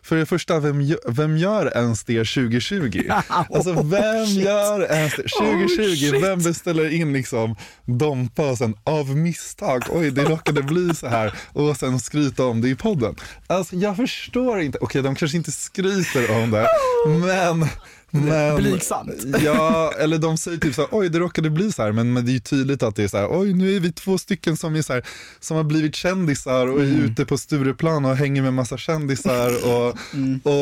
För 0.02 0.16
det 0.16 0.26
första, 0.26 0.60
vem, 0.60 0.94
vem 1.08 1.36
gör 1.36 1.76
ens 1.76 2.04
det 2.04 2.18
2020? 2.24 3.02
Alltså 3.28 3.72
vem 3.82 4.24
gör 4.26 4.92
ens 4.92 5.16
det? 5.16 5.22
2020, 5.40 6.16
Oh, 6.16 6.20
vem 6.22 6.38
beställer 6.42 6.92
in 6.92 7.12
liksom 7.12 7.56
Dompa 7.84 8.50
och 8.50 8.58
sen 8.58 8.74
av 8.84 9.16
misstag, 9.16 9.82
oj 9.88 10.10
det 10.10 10.24
råkade 10.44 10.62
bli 10.62 10.94
så 10.94 11.06
här 11.08 11.34
och 11.52 11.76
sen 11.76 12.00
skryta 12.00 12.44
om 12.44 12.60
det 12.60 12.68
i 12.68 12.74
podden. 12.74 13.14
Alltså 13.46 13.76
jag 13.76 13.96
förstår 13.96 14.60
inte, 14.60 14.78
okej 14.80 15.02
de 15.02 15.14
kanske 15.14 15.36
inte 15.36 15.52
skryter 15.52 16.42
om 16.42 16.50
det, 16.50 16.68
men 17.08 17.68
men, 18.14 18.56
Blygsamt. 18.56 19.10
Ja, 19.44 19.92
eller 19.98 20.18
de 20.18 20.38
säger 20.38 20.58
typ 20.58 20.74
så 20.74 20.80
här, 20.80 20.88
oj 20.92 21.08
det 21.08 21.18
råkade 21.18 21.50
bli 21.50 21.72
så 21.72 21.82
här, 21.82 21.92
men, 21.92 22.12
men 22.12 22.24
det 22.24 22.30
är 22.30 22.32
ju 22.34 22.38
tydligt 22.40 22.82
att 22.82 22.96
det 22.96 23.04
är 23.04 23.08
så 23.08 23.16
här, 23.16 23.28
oj 23.30 23.52
nu 23.52 23.76
är 23.76 23.80
vi 23.80 23.92
två 23.92 24.18
stycken 24.18 24.56
som 24.56 24.76
är 24.76 24.82
så 24.82 24.92
här, 24.92 25.04
som 25.40 25.56
har 25.56 25.64
blivit 25.64 25.94
kändisar 25.94 26.66
och 26.66 26.80
är 26.80 26.84
Mm. 26.84 27.04
ute 27.04 27.24
på 27.24 27.38
Stureplan 27.38 28.04
och 28.04 28.16
hänger 28.16 28.42
med 28.42 28.54
massa 28.54 28.76
kändisar 28.78 29.50
och, 29.66 29.96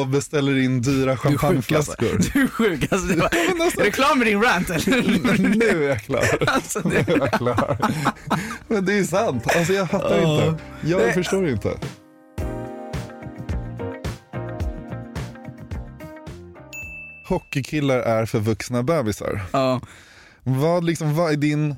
och 0.00 0.06
beställer 0.08 0.58
in 0.58 0.82
dyra 0.82 1.04
Du 1.04 1.10
är 1.10 1.16
sjuk 1.16 1.32
alltså. 1.32 1.38
champagneflaskor. 1.46 2.20
Du 2.34 2.42
är 2.42 2.46
sjuk 2.46 2.92
alltså. 2.92 3.06
Det 3.06 3.16
var, 3.16 3.26
är 3.80 3.84
du 3.84 3.90
klar 3.90 4.14
med 4.16 4.26
din 4.26 4.42
rant 4.42 4.70
eller? 4.70 5.56
nu 5.56 5.84
är 5.84 5.88
jag 5.88 6.02
klar. 6.02 6.24
Alltså, 6.46 6.80
Nu 6.84 6.90
det, 7.06 7.12
är 7.12 7.18
jag 7.18 7.32
klar. 7.32 7.78
Men 8.68 8.84
det 8.84 8.98
är 8.98 9.04
sant, 9.04 9.44
alltså 9.56 9.72
jag 9.72 9.90
fattar 9.90 10.18
Ja. 10.20 10.46
inte. 10.46 10.62
Jag 10.84 11.00
Det- 11.00 11.12
förstår 11.12 11.48
inte. 11.48 11.68
Hockeykillar 17.32 17.98
är 17.98 18.26
för 18.26 18.38
vuxna 18.40 18.82
bebisar. 18.82 19.40
ja. 19.52 19.80
Vad, 20.44 20.84
liksom, 20.84 21.14
vad, 21.14 21.32
är 21.32 21.36
din, 21.36 21.74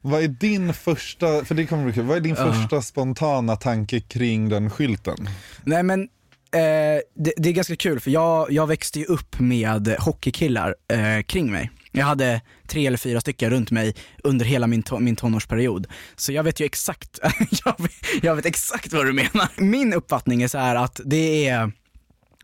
vad 0.00 0.22
är 0.22 0.28
din 0.28 0.74
första, 0.74 1.44
för 1.44 1.54
det 1.54 1.66
kommer 1.66 1.84
bli 1.84 1.92
kul, 1.92 2.04
vad 2.04 2.16
är 2.16 2.20
din 2.20 2.34
Ja. 2.38 2.52
första 2.52 2.82
spontana 2.82 3.56
tanke 3.56 4.00
kring 4.00 4.48
den 4.48 4.70
skylten? 4.70 5.28
Nej 5.64 5.82
men 5.82 6.00
eh, 6.00 7.00
det, 7.16 7.32
det 7.36 7.48
är 7.48 7.52
ganska 7.52 7.76
kul 7.76 8.00
för 8.00 8.10
jag, 8.10 8.52
jag 8.52 8.66
växte 8.66 8.98
ju 8.98 9.04
upp 9.04 9.38
med 9.40 9.96
hockeykillar 9.98 10.74
eh, 10.92 11.22
kring 11.22 11.52
mig. 11.52 11.70
Jag 11.92 12.06
hade 12.06 12.40
tre 12.68 12.86
eller 12.86 12.98
fyra 12.98 13.20
stycken 13.20 13.50
runt 13.50 13.70
mig 13.70 13.94
under 14.24 14.44
hela 14.44 14.66
min, 14.66 14.82
to- 14.82 15.00
min 15.00 15.16
tonårsperiod. 15.16 15.86
Så 16.16 16.32
jag 16.32 16.42
vet 16.42 16.60
ju 16.60 16.64
exakt, 16.64 17.18
jag, 17.64 17.74
vet, 17.78 17.92
jag 18.22 18.36
vet 18.36 18.46
exakt 18.46 18.92
vad 18.92 19.06
du 19.06 19.12
menar. 19.12 19.48
Min 19.60 19.92
uppfattning 19.94 20.42
är 20.42 20.48
så 20.48 20.58
här 20.58 20.76
att 20.76 21.00
det 21.04 21.48
är 21.48 21.72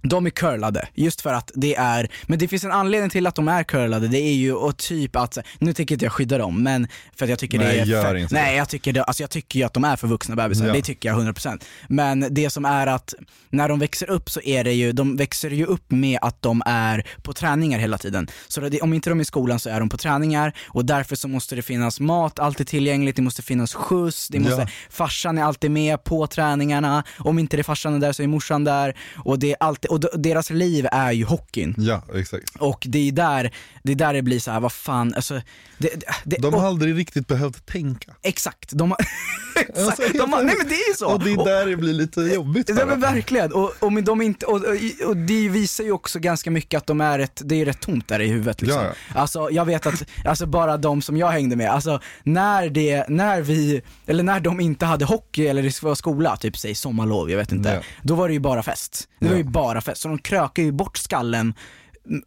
de 0.02 0.26
är 0.26 0.30
curlade, 0.30 0.88
just 0.94 1.20
för 1.20 1.32
att 1.34 1.50
det 1.54 1.74
är, 1.76 2.08
men 2.26 2.38
det 2.38 2.48
finns 2.48 2.64
en 2.64 2.72
anledning 2.72 3.10
till 3.10 3.26
att 3.26 3.34
de 3.34 3.48
är 3.48 3.62
curlade, 3.64 4.08
det 4.08 4.18
är 4.18 4.32
ju 4.34 4.52
och 4.52 4.76
typ 4.76 5.16
att, 5.16 5.38
nu 5.58 5.72
tänker 5.72 5.94
inte 5.94 6.04
jag 6.04 6.12
skydda 6.12 6.38
dem, 6.38 6.62
men 6.62 6.88
för 7.16 7.24
att 7.26 7.30
jag 7.30 7.38
tycker 7.38 7.58
Nej, 7.58 7.84
det 7.86 7.94
är 7.96 8.02
för, 8.02 8.14
inte 8.14 8.34
Nej 8.34 8.56
jag 8.56 8.68
tycker, 8.68 8.92
det, 8.92 9.04
alltså 9.04 9.22
jag 9.22 9.30
tycker 9.30 9.58
ju 9.58 9.64
att 9.66 9.74
de 9.74 9.84
är 9.84 9.96
för 9.96 10.06
vuxna 10.08 10.36
bebisar, 10.36 10.66
Ja. 10.66 10.72
det 10.72 10.82
tycker 10.82 11.08
jag 11.08 11.18
100% 11.20 11.62
Men 11.88 12.26
det 12.30 12.50
som 12.50 12.64
är 12.64 12.86
att, 12.86 13.14
när 13.50 13.68
de 13.68 13.78
växer 13.78 14.10
upp 14.10 14.30
så 14.30 14.40
är 14.40 14.64
det 14.64 14.72
ju, 14.72 14.92
de 14.92 15.16
växer 15.16 15.50
ju 15.50 15.66
upp 15.66 15.90
med 15.90 16.18
att 16.22 16.42
de 16.42 16.62
är 16.66 17.06
på 17.22 17.32
träningar 17.32 17.78
hela 17.78 17.98
tiden. 17.98 18.28
Så 18.48 18.60
det, 18.60 18.80
om 18.80 18.92
inte 18.92 19.10
de 19.10 19.18
är 19.18 19.22
i 19.22 19.24
skolan 19.24 19.58
så 19.58 19.70
är 19.70 19.80
de 19.80 19.88
på 19.88 19.96
träningar 19.96 20.52
och 20.66 20.84
därför 20.84 21.16
så 21.16 21.28
måste 21.28 21.54
det 21.56 21.62
finnas 21.62 22.00
mat 22.00 22.38
alltid 22.38 22.66
tillgängligt, 22.66 23.16
det 23.16 23.22
måste 23.22 23.42
finnas 23.42 23.74
skjuts, 23.74 24.28
det 24.28 24.38
måste, 24.40 24.60
Ja. 24.60 24.66
farsan 24.90 25.38
är 25.38 25.42
alltid 25.44 25.70
med 25.70 26.04
på 26.04 26.26
träningarna, 26.26 27.04
om 27.18 27.38
inte 27.38 27.56
det 27.56 27.60
är 27.60 27.64
farsan 27.64 27.94
är 27.94 27.98
där 27.98 28.12
så 28.12 28.22
är 28.22 28.26
morsan 28.26 28.64
där 28.64 28.96
och, 29.16 29.38
det 29.38 29.50
är 29.50 29.56
alltid, 29.60 29.90
och 29.92 30.20
deras 30.20 30.50
liv 30.50 30.86
är 30.92 31.12
ju 31.12 31.24
hockeyn. 31.24 31.74
Ja, 31.78 32.02
exakt. 32.14 32.56
Och 32.58 32.84
det 32.88 33.08
är 33.08 33.12
där 33.12 33.52
det, 33.82 33.92
är 33.92 33.96
där 33.96 34.14
det 34.14 34.22
blir 34.22 34.40
så 34.40 34.50
här, 34.50 34.60
vad 34.60 34.72
fan, 34.72 35.14
alltså, 35.14 35.40
det, 35.78 35.88
det, 36.24 36.36
De 36.36 36.54
och, 36.54 36.60
har 36.60 36.68
aldrig 36.68 36.96
riktigt 36.98 37.26
behövt 37.26 37.66
tänka. 37.66 38.12
Exakt, 38.22 38.70
de 38.72 38.90
har, 38.90 38.98
exakt, 39.56 39.78
Alltså, 39.78 40.18
de 40.18 40.32
har, 40.32 40.42
nej 40.42 40.54
men 40.58 40.68
det 40.68 40.74
är 40.74 40.88
ju 40.88 40.94
så. 40.94 41.06
Och 41.06 41.24
det 41.24 41.32
är 41.32 41.44
där 41.44 41.66
det 41.66 41.76
blir 41.76 41.92
lite 41.92 42.20
jobbigt 42.20 42.68
Ja 42.78 42.86
men 42.86 43.00
verkligen, 43.00 43.52
och, 43.52 43.72
och, 43.80 44.02
de 44.02 44.22
inte, 44.22 44.46
och, 44.46 44.56
och, 44.56 45.08
och 45.08 45.16
det 45.16 45.48
visar 45.48 45.84
ju 45.84 45.92
också 45.92 46.18
ganska 46.18 46.50
mycket 46.50 46.78
att 46.78 46.86
de 46.86 47.00
är 47.00 47.18
ett, 47.18 47.42
det 47.44 47.60
är 47.60 47.64
rätt 47.64 47.80
tomt 47.80 48.08
där 48.08 48.20
i 48.20 48.28
huvudet 48.28 48.62
liksom. 48.62 48.82
Ja, 48.82 48.92
Alltså 49.20 49.48
jag 49.50 49.64
vet 49.64 49.86
att, 49.86 50.04
alltså 50.24 50.46
bara 50.46 50.76
de 50.76 51.02
som 51.02 51.16
jag 51.16 51.28
hängde 51.30 51.56
med, 51.56 51.70
alltså 51.70 52.00
när 52.22 52.68
det, 52.68 53.08
när 53.08 53.40
vi, 53.40 53.82
eller 54.06 54.22
när 54.22 54.40
de 54.40 54.60
inte 54.60 54.86
hade 54.86 55.04
hockey 55.04 55.46
eller 55.46 55.62
det 55.62 55.82
var 55.82 55.94
skola, 55.94 56.36
typ 56.36 56.58
säg 56.58 56.74
sommarlov, 56.74 57.30
jag 57.30 57.38
vet 57.38 57.52
inte. 57.52 57.68
Ja. 57.68 57.80
Då 58.02 58.14
var 58.14 58.28
det 58.28 58.34
ju 58.34 58.40
bara 58.40 58.62
fest. 58.62 59.08
Det 59.20 59.26
var 59.26 59.32
Ja. 59.32 59.38
ju 59.38 59.44
bara 59.44 59.80
fest, 59.82 60.00
så 60.02 60.08
de 60.08 60.18
krökade 60.18 60.66
ju 60.66 60.72
bort 60.72 60.96
skallen 60.96 61.54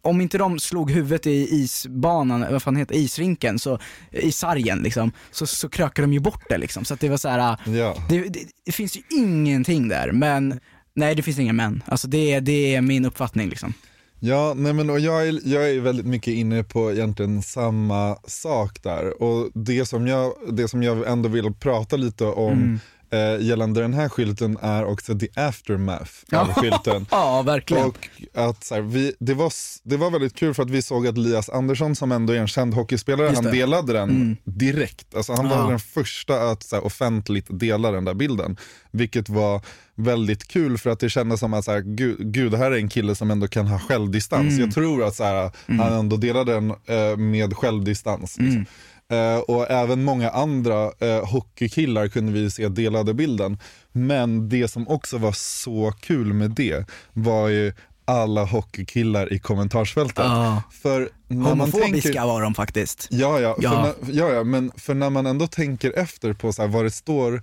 om 0.02 0.20
inte 0.20 0.38
de 0.38 0.58
slog 0.58 0.90
huvudet 0.90 1.26
i 1.26 1.48
isbanan, 1.54 2.46
vad 2.52 2.62
fan 2.62 2.76
heter 2.76 2.94
isrinken, 2.94 3.58
så, 3.58 3.78
i 4.12 4.32
sargen 4.32 4.78
liksom, 4.78 5.12
så, 5.30 5.46
så 5.46 5.68
krökade 5.68 6.06
de 6.06 6.12
ju 6.12 6.20
bort 6.20 6.42
det 6.48 6.58
liksom. 6.58 6.84
Så 6.84 6.94
att 6.94 7.00
det 7.00 7.08
var 7.08 7.16
så 7.16 7.28
här. 7.28 7.56
Ja. 7.66 7.96
Det, 8.08 8.20
det, 8.28 8.40
det 8.64 8.72
finns 8.72 8.96
ju 8.96 9.00
ingenting 9.10 9.88
där, 9.88 10.12
men 10.12 10.60
nej 10.94 11.14
det 11.14 11.22
finns 11.22 11.38
inga 11.38 11.52
män. 11.52 11.82
Alltså 11.86 12.08
det, 12.08 12.32
är- 12.32 12.40
det 12.40 12.74
är 12.74 12.80
min 12.80 13.04
uppfattning 13.04 13.48
liksom. 13.48 13.72
Ja, 14.20 14.54
nej 14.56 14.72
men 14.72 14.90
och 14.90 15.00
jag, 15.00 15.28
är, 15.28 15.40
jag 15.44 15.70
är 15.70 15.80
väldigt 15.80 16.06
mycket 16.06 16.34
inne 16.34 16.62
på 16.64 16.92
egentligen 16.92 17.42
samma 17.42 18.16
sak 18.26 18.82
där. 18.82 19.22
Och 19.22 19.50
det 19.54 19.86
som 19.86 20.06
jag, 20.06 20.32
det 20.52 20.68
som 20.68 20.82
jag 20.82 21.08
ändå 21.10 21.28
vill 21.28 21.54
prata 21.54 21.96
lite 21.96 22.24
om 22.24 22.52
Mm. 22.52 22.80
Eh, 23.10 23.44
gällande 23.46 23.80
den 23.80 23.94
här 23.94 24.08
skylten 24.08 24.58
är 24.62 24.84
också 24.84 25.18
the 25.18 25.28
aftermath 25.34 26.12
av 26.32 26.52
skylten. 26.52 27.06
Ja, 27.10 27.42
verkligen. 27.42 27.84
Och 27.86 28.08
att 28.34 28.64
så 28.64 28.74
här, 28.74 28.82
vi, 28.82 29.14
det, 29.18 29.34
var, 29.34 29.52
det 29.82 29.96
var 29.96 30.10
väldigt 30.10 30.34
kul 30.34 30.54
för 30.54 30.62
att 30.62 30.70
vi 30.70 30.82
såg 30.82 31.06
att 31.06 31.16
Elias 31.16 31.48
Andersson 31.48 31.96
som 31.96 32.12
ändå 32.12 32.32
är 32.32 32.38
en 32.38 32.48
känd 32.48 32.74
hockeyspelare, 32.74 33.26
han. 33.26 33.36
Mm. 33.36 33.52
delade 33.52 33.92
den 33.92 34.36
direkt. 34.44 35.14
Alltså 35.14 35.32
han 35.32 35.48
var 35.48 35.56
Ja. 35.56 35.68
den 35.68 35.78
första 35.80 36.50
att 36.50 36.62
så 36.62 36.76
här, 36.76 36.84
offentligt 36.84 37.46
dela 37.50 37.90
den 37.90 38.04
där 38.04 38.14
bilden. 38.14 38.56
Vilket 38.90 39.28
var 39.28 39.60
väldigt 39.94 40.48
kul 40.48 40.78
för 40.78 40.90
att 40.90 41.00
det 41.00 41.10
kändes 41.10 41.40
som 41.40 41.54
att 41.54 41.64
så 41.64 41.72
här, 41.72 41.80
gud, 41.80 42.32
gud, 42.32 42.54
här 42.54 42.70
är 42.70 42.76
en 42.76 42.88
kille 42.88 43.14
som 43.14 43.30
ändå 43.30 43.48
kan 43.48 43.66
ha 43.66 43.78
självdistans. 43.78 44.48
Mm. 44.52 44.60
Jag 44.60 44.74
tror 44.74 45.04
att 45.04 45.14
så 45.14 45.24
här, 45.24 45.50
han 45.66 45.92
ändå 45.92 46.16
delade 46.16 46.52
den 46.52 46.70
eh, 46.70 47.16
med 47.16 47.56
självdistans. 47.56 48.38
Mm. 48.38 48.50
Liksom. 48.50 48.66
Eh, 49.12 49.38
och 49.38 49.70
även 49.70 50.04
många 50.04 50.30
andra 50.30 50.92
eh, 50.98 51.26
hockeykillar 51.26 52.08
kunde 52.08 52.32
vi 52.32 52.50
se 52.50 52.68
delade 52.68 53.14
bilden. 53.14 53.58
Men 53.92 54.48
det 54.48 54.68
som 54.68 54.88
också 54.88 55.18
var 55.18 55.32
så 55.32 55.92
kul 56.00 56.32
med 56.32 56.50
det 56.50 56.90
var 57.12 57.48
ju 57.48 57.72
alla 58.04 58.44
hockeykillar 58.44 59.32
i 59.32 59.38
kommentarsfältet. 59.38 60.24
Ja. 60.24 60.62
För 60.82 61.08
när 61.28 61.36
man 61.36 61.46
Homofobiska 61.46 62.02
tänker, 62.02 62.26
var 62.26 62.42
de 62.42 62.54
faktiskt. 62.54 63.08
ja, 63.10 63.40
ja, 63.40 63.56
Ja. 63.58 63.82
När, 63.82 64.12
ja, 64.12 64.32
ja, 64.32 64.44
men 64.44 64.72
för 64.76 64.94
när 64.94 65.10
man 65.10 65.26
ändå 65.26 65.46
tänker 65.46 65.98
efter 65.98 66.32
på 66.32 66.52
så 66.52 66.62
här, 66.62 66.68
vad 66.68 66.84
det 66.84 66.90
står 66.90 67.42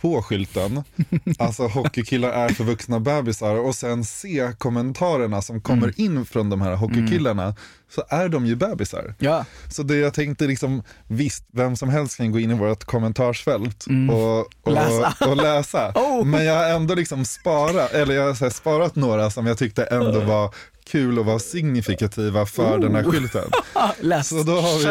på 0.00 0.22
skylten, 0.22 0.84
alltså 1.38 1.66
hockeykillar 1.66 2.28
är 2.30 2.48
för 2.48 2.64
vuxna 2.64 3.00
bebisar 3.00 3.54
och 3.54 3.74
sen 3.74 4.04
se 4.04 4.52
kommentarerna 4.58 5.42
som 5.42 5.60
kommer 5.60 5.82
Mm. 5.82 5.94
in 5.96 6.26
från 6.26 6.50
de 6.50 6.60
här 6.60 6.74
hockeykillarna 6.74 7.54
så 7.94 8.02
är 8.08 8.28
de 8.28 8.46
ju 8.46 8.56
bebisar. 8.56 9.14
Ja. 9.18 9.44
Så 9.70 9.82
det 9.82 9.96
jag 9.96 10.14
tänkte 10.14 10.46
liksom, 10.46 10.82
visst, 11.06 11.44
vem 11.52 11.76
som 11.76 11.88
helst 11.88 12.16
kan 12.16 12.32
gå 12.32 12.38
in 12.40 12.50
i 12.50 12.54
vårt 12.54 12.84
kommentarsfält 12.84 13.84
och, 14.10 14.38
och 14.40 14.72
Mm. 14.72 14.74
Läsa. 14.74 15.14
och 15.30 15.36
läsa. 15.36 15.92
Oh. 15.94 16.24
Men 16.24 16.44
jag 16.44 16.54
har 16.54 16.64
ändå 16.64 16.94
liksom 16.94 17.24
sparat, 17.24 17.92
eller 17.92 18.14
jag 18.14 18.34
har 18.34 18.50
sparat 18.50 18.96
några 18.96 19.30
som 19.30 19.46
jag 19.46 19.58
tyckte 19.58 19.84
ändå 19.84 20.20
var 20.24 20.54
kul 20.86 21.18
och 21.18 21.24
var 21.26 21.38
signifikativa 21.38 22.46
för 22.46 22.78
den 22.78 22.94
här 22.94 23.02
skylten. 23.04 23.50
Läs. 24.00 24.28
Så 24.28 24.42
då 24.42 24.52
har 24.60 24.78
vi 24.78 24.84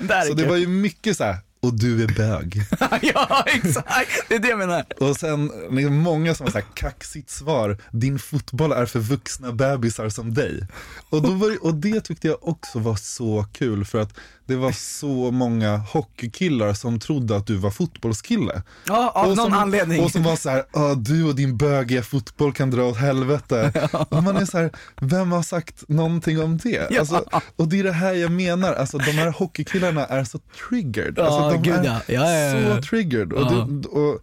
liksom, 0.00 0.08
så 0.28 0.34
det 0.34 0.46
var 0.48 0.56
ju 0.56 0.66
mycket 0.68 1.16
så 1.16 1.24
här, 1.24 1.36
och 1.64 1.74
du 1.74 2.02
är 2.04 2.08
bög. 2.08 2.62
ja, 3.14 3.44
exakt. 3.46 4.10
Det 4.28 4.34
är 4.34 4.38
det 4.38 4.48
jag 4.48 4.58
menar. 4.58 4.84
Och 5.00 5.16
sen 5.16 5.50
liksom 5.70 5.94
många 5.96 6.34
som 6.34 6.46
har 6.46 6.50
så 6.50 6.58
här 6.58 6.66
kaxigt 6.74 7.30
svar, 7.30 7.78
din 7.90 8.18
fotboll 8.18 8.72
är 8.72 8.86
för 8.86 8.98
vuxna 8.98 9.52
bebisar 9.52 10.08
som 10.08 10.34
dig. 10.34 10.66
Och, 11.10 11.22
då 11.22 11.30
var, 11.32 11.50
det- 11.50 11.58
och 11.58 11.74
det 11.74 12.00
tyckte 12.00 12.28
jag 12.28 12.48
också 12.48 12.78
var 12.78 12.96
så 12.96 13.46
kul 13.52 13.84
för 13.84 13.98
att 14.00 14.14
det 14.46 14.56
var 14.56 14.72
så 14.72 15.30
många 15.30 15.76
hockeykillar 15.76 16.74
som 16.74 17.00
trodde 17.00 17.36
att 17.36 17.46
du 17.46 17.56
var 17.56 17.70
fotbollskille. 17.70 18.62
Ja, 18.86 19.10
av 19.10 19.30
och 19.30 19.36
någon 19.36 19.46
som, 19.46 19.52
anledning. 19.54 20.04
Och 20.04 20.10
som 20.10 20.22
var 20.22 20.36
så 20.36 20.50
här, 20.50 20.64
"Ah, 20.72 20.94
du 20.94 21.24
och 21.24 21.34
din 21.34 21.56
bögiga 21.56 22.02
fotboll 22.02 22.52
kan 22.52 22.70
dra 22.70 22.82
åt 22.84 22.96
helvete. 22.96 23.88
Och 24.08 24.22
man 24.22 24.36
är 24.36 24.44
så 24.44 24.58
här, 24.58 24.70
vem 25.00 25.32
har 25.32 25.42
sagt 25.42 25.88
någonting 25.88 26.40
om 26.42 26.56
det? 26.58 26.86
Ja. 26.90 27.00
Alltså, 27.00 27.24
och 27.56 27.68
det 27.68 27.78
är 27.78 27.84
det 27.84 27.92
här 27.92 28.12
jag 28.14 28.32
menar, 28.32 28.72
alltså 28.74 28.98
de 28.98 29.10
här 29.12 29.30
hockeykillarna 29.30 30.06
är 30.06 30.24
så 30.24 30.38
triggered. 30.68 31.14
Ja, 31.16 31.24
alltså, 31.24 31.53
de 31.62 31.70
gud, 31.70 31.74
är 31.74 31.84
ja. 31.84 32.00
Ja, 32.06 32.30
ja, 32.32 32.76
så 32.76 32.82
triggered. 32.82 33.32
Och, 33.32 33.52
det, 33.52 33.88
och, 33.88 34.20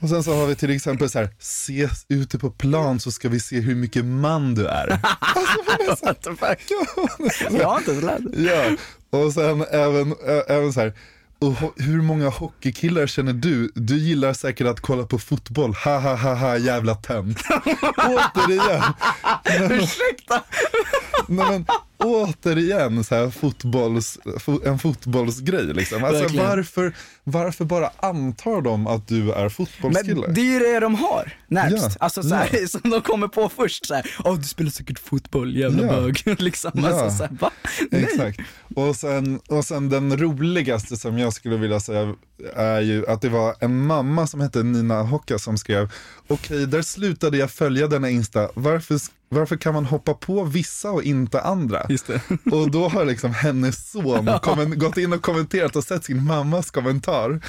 och 0.00 0.08
sen 0.08 0.24
så 0.24 0.34
har 0.34 0.46
vi 0.46 0.54
till 0.54 0.70
exempel 0.70 1.10
så 1.10 1.18
här, 1.18 1.28
ses 1.40 2.06
ute 2.08 2.38
på 2.38 2.50
plan 2.50 3.00
så 3.00 3.10
ska 3.12 3.28
vi 3.28 3.40
se 3.40 3.60
hur 3.60 3.74
mycket 3.74 4.04
man 4.04 4.54
du 4.54 4.66
är. 4.66 4.88
What 6.04 6.22
the 6.22 6.30
fuck? 6.30 6.58
Jag 7.50 7.68
har 7.68 7.78
inte 7.78 7.92
lärt 7.92 8.20
ja, 8.36 8.76
och 9.10 9.32
sen 9.32 9.64
även, 9.70 10.12
ä, 10.12 10.42
även 10.48 10.72
så 10.72 10.80
här, 10.80 10.92
och 11.40 11.54
hur 11.76 12.02
många 12.02 12.28
hockeykillar 12.28 13.06
känner 13.06 13.32
du? 13.32 13.72
Du 13.74 13.98
gillar 13.98 14.32
säkert 14.32 14.66
att 14.66 14.80
kolla 14.80 15.06
på 15.06 15.18
fotboll, 15.18 15.74
ha 15.74 15.98
ha 15.98 16.16
ha 16.16 16.34
ha 16.34 16.56
jävla 16.56 16.94
tönt. 16.94 17.38
Återigen, 17.96 18.82
Ursäkta. 19.70 20.42
Nej, 21.28 21.50
men, 21.50 21.66
återigen 21.98 23.04
så 23.04 23.14
här 23.14 23.30
fotbolls, 23.30 24.18
fo, 24.38 24.60
en 24.64 24.78
fotbollsgrej 24.78 25.64
liksom. 25.74 26.04
Alltså, 26.04 26.36
varför, 26.36 26.92
varför 27.24 27.64
bara 27.64 27.90
antar 27.96 28.62
de 28.62 28.86
att 28.86 29.08
du 29.08 29.32
är 29.32 29.48
fotbollskille? 29.48 30.20
Men 30.26 30.34
det 30.34 30.40
är 30.40 30.44
ju 30.44 30.58
det 30.58 30.80
de 30.80 30.94
har 30.94 31.32
närmst. 31.48 31.86
Ja, 31.90 31.96
Alltså 32.00 32.22
så 32.22 32.34
här, 32.34 32.66
som 32.80 32.90
de 32.90 33.00
kommer 33.02 33.28
på 33.28 33.48
först 33.56 33.86
så 33.86 33.94
här, 33.94 34.14
åh 34.24 34.36
du 34.38 34.44
spelar 34.44 34.70
säkert 34.70 34.98
fotboll, 34.98 35.56
jävla 35.56 35.82
Ja. 35.86 35.88
bög. 36.00 36.22
liksom. 36.38 36.70
Ja. 36.74 36.88
Alltså, 36.88 37.18
så 37.18 37.24
här, 37.24 37.36
va? 37.40 37.50
Nej. 37.90 38.02
Exakt. 38.04 38.40
Och 38.74 38.96
sen, 38.96 39.40
och 39.48 39.64
sen 39.64 39.88
den 39.88 40.16
roligaste 40.18 40.96
som 40.96 41.18
jag 41.18 41.32
skulle 41.32 41.56
vilja 41.56 41.80
säga 41.80 42.14
är 42.56 42.80
ju 42.80 43.06
att 43.08 43.22
det 43.22 43.28
var 43.28 43.54
en 43.60 43.86
mamma 43.86 44.26
som 44.26 44.40
hette 44.40 44.62
Nina 44.62 45.02
Hocka 45.02 45.38
som 45.38 45.58
skrev 45.58 45.92
Okej, 46.28 46.66
där 46.66 46.82
slutade 46.82 47.36
jag 47.38 47.50
följa 47.50 47.86
denna 47.86 48.10
Insta. 48.10 48.48
Varför, 48.54 48.98
varför 49.30 49.56
kan 49.56 49.74
man 49.74 49.84
hoppa 49.84 50.14
på 50.14 50.44
vissa 50.44 50.90
och 50.90 51.02
inte 51.02 51.40
andra? 51.40 51.86
Just 51.88 52.06
det. 52.06 52.20
Och 52.52 52.70
då 52.70 52.88
har 52.88 53.04
liksom 53.04 53.34
hennes 53.34 53.90
son 53.90 54.30
gått 54.76 54.96
in 54.96 55.12
och 55.12 55.22
kommenterat 55.22 55.76
och 55.76 55.84
sett 55.84 56.04
sin 56.04 56.24
mammas 56.24 56.70
kommentar. 56.70 57.40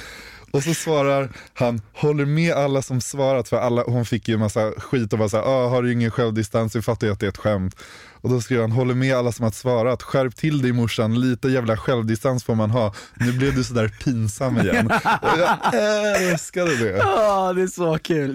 Och 0.50 0.62
så 0.62 0.74
svarar 0.74 1.28
han, 1.54 1.80
håller 1.92 2.24
med 2.24 2.52
alla 2.52 2.82
som 2.82 3.00
svarat 3.00 3.48
för 3.48 3.56
alla, 3.56 3.82
hon 3.82 4.04
fick 4.04 4.28
ju 4.28 4.38
massa 4.38 4.70
skit 4.70 5.12
och 5.12 5.18
bara 5.18 5.28
såhär, 5.28 5.44
ah, 5.44 5.68
har 5.68 5.82
du 5.82 5.92
ingen 5.92 6.10
självdistans, 6.10 6.76
vi 6.76 6.82
fattar 6.82 7.06
ju 7.06 7.12
att 7.12 7.20
det 7.20 7.26
är 7.26 7.30
ett 7.30 7.38
skämt. 7.38 7.76
Och 8.20 8.30
då 8.30 8.40
skrev 8.40 8.60
han, 8.60 8.72
håller 8.72 8.94
med 8.94 9.16
alla 9.16 9.32
som 9.32 9.44
har 9.44 9.50
svarat, 9.50 10.02
skärp 10.02 10.36
till 10.36 10.62
dig 10.62 10.72
morsan, 10.72 11.20
lite 11.20 11.48
jävla 11.48 11.76
självdistans 11.76 12.44
får 12.44 12.54
man 12.54 12.70
ha. 12.70 12.94
Nu 13.14 13.32
blev 13.32 13.54
du 13.54 13.64
sådär 13.64 13.88
pinsam 14.04 14.58
igen. 14.58 14.86
Och 15.22 15.38
jag 15.72 16.22
älskade 16.22 16.76
det. 16.76 16.96
Ja, 16.96 17.52
det 17.52 17.62
är 17.62 17.66
så 17.66 17.98
kul. 17.98 18.34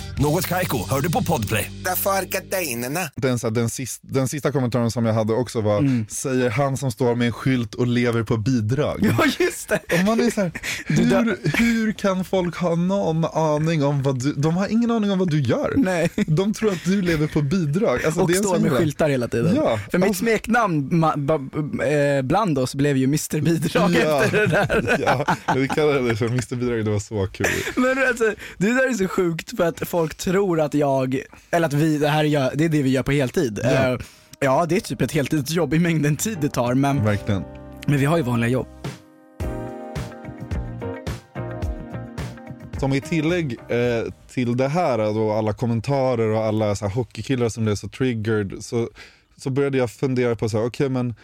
Något 0.21 0.47
Kaiko, 0.47 0.89
hör 0.89 1.01
du 1.01 1.11
på 1.11 1.23
Podplay. 1.23 1.71
Därför 1.85 2.09
är. 2.11 3.21
Den, 3.21 3.39
så 3.39 3.47
här, 3.47 3.51
den, 3.51 3.69
sista, 3.69 4.07
den 4.11 4.27
sista 4.27 4.51
kommentaren 4.51 4.91
som 4.91 5.05
jag 5.05 5.13
hade 5.13 5.33
också 5.33 5.61
var, 5.61 6.05
säger 6.09 6.49
han 6.49 6.77
som 6.77 6.91
står 6.91 7.15
med 7.15 7.27
en 7.27 7.33
skylt 7.33 7.75
och 7.75 7.87
lever 7.87 8.23
på 8.23 8.37
bidrag. 8.37 8.99
Ja, 9.19 9.25
just 9.39 9.69
det. 9.69 9.79
Och 9.99 10.05
man 10.05 10.19
är 10.21 10.31
så 10.31 10.41
här, 10.41 10.51
hur, 10.87 11.57
hur 11.57 11.91
kan 11.91 12.23
folk 12.25 12.55
ha 12.57 12.75
någon 12.75 13.25
aning 13.25 13.83
om 13.83 14.03
vad 14.03 14.19
du, 14.19 14.33
de 14.33 14.57
har 14.57 14.67
ingen 14.67 14.91
aning 14.91 15.11
om 15.11 15.19
vad 15.19 15.29
du 15.29 15.41
gör. 15.41 15.73
Nej. 15.77 16.09
De 16.27 16.53
tror 16.53 16.71
att 16.71 16.83
du 16.85 17.01
lever 17.01 17.27
på 17.27 17.41
bidrag. 17.41 18.05
Alltså, 18.05 18.21
och 18.21 18.27
det 18.27 18.33
är 18.37 18.37
står 18.43 18.59
med 18.59 18.71
skyltar 18.71 19.09
hela 19.09 19.27
tiden. 19.27 19.55
Ja, 19.55 19.79
För 19.91 19.97
mitt 19.97 20.07
alltså- 20.07 20.19
smeknamn 20.23 21.03
eh, 21.03 22.21
bland 22.23 22.57
oss 22.59 22.75
blev 22.75 22.97
ju 22.97 23.03
Mr 23.03 23.41
Bidrag 23.41 23.95
Ja, 24.03 24.23
efter 24.23 24.37
det 24.37 24.47
där. 24.47 24.97
ja, 25.05 25.35
vi 25.55 25.67
kallade 25.67 26.07
det 26.09 26.15
för 26.15 26.25
Mr 26.25 26.55
Bidrag, 26.55 26.85
det 26.85 26.91
var 26.91 26.99
så 26.99 27.27
kul. 27.27 27.47
Men 27.75 28.07
alltså, 28.07 28.33
det 28.57 28.67
där 28.67 28.89
är 28.89 28.93
så 28.93 29.07
sjukt 29.07 29.57
för 29.57 29.63
att 29.63 29.87
folk 29.89 30.10
tror 30.17 30.61
att 30.61 30.73
jag, 30.73 31.21
eller 31.51 31.67
att 31.67 31.73
vi, 31.73 31.97
det 31.97 32.07
här 32.07 32.23
gör, 32.23 32.51
det 32.55 32.65
är 32.65 32.69
det 32.69 32.81
vi 32.81 32.89
gör 32.89 33.03
på 33.03 33.11
heltid. 33.11 33.59
Ja. 33.63 33.69
Eh, 33.69 33.99
ja 34.39 34.65
det 34.69 34.75
är 34.75 34.79
typ 34.79 35.01
ett 35.01 35.11
heltidsjobb 35.11 35.73
i 35.73 35.79
mängden 35.79 36.15
tid 36.15 36.37
det 36.41 36.49
tar 36.49 36.73
men, 36.73 37.03
Verkligen. 37.03 37.43
men 37.87 37.99
vi 37.99 38.05
har 38.05 38.17
ju 38.17 38.23
vanliga 38.23 38.49
jobb. 38.49 38.67
Som 42.79 42.93
i 42.93 43.01
tillägg 43.01 43.57
eh, 43.69 44.13
till 44.27 44.57
det 44.57 44.67
här 44.67 44.97
då, 44.97 45.31
alla 45.31 45.53
kommentarer 45.53 46.27
och 46.29 46.43
alla 46.43 46.75
så 46.75 46.87
här, 46.87 46.95
hockeykillar 46.95 47.49
som 47.49 47.63
blev 47.63 47.75
så 47.75 47.87
triggered 47.89 48.63
så, 48.63 48.89
så 49.37 49.49
började 49.49 49.77
jag 49.77 49.91
fundera 49.91 50.35
på 50.35 50.49
så 50.49 50.57
här, 50.57 50.65
okej 50.65 50.89
men 50.89 51.15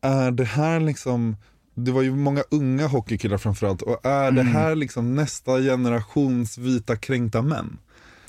är 0.00 0.30
det 0.30 0.44
här 0.44 0.80
liksom 0.80 1.36
det 1.74 1.92
var 1.92 2.02
ju 2.02 2.16
många 2.16 2.42
unga 2.50 2.86
hockeykillar 2.86 3.38
framförallt 3.38 3.82
och 3.82 4.06
är 4.06 4.30
det 4.30 4.42
här 4.42 4.74
liksom 4.74 5.14
nästa 5.14 5.60
generations 5.60 6.58
vita 6.58 6.96
kränkta 6.96 7.42
män? 7.42 7.78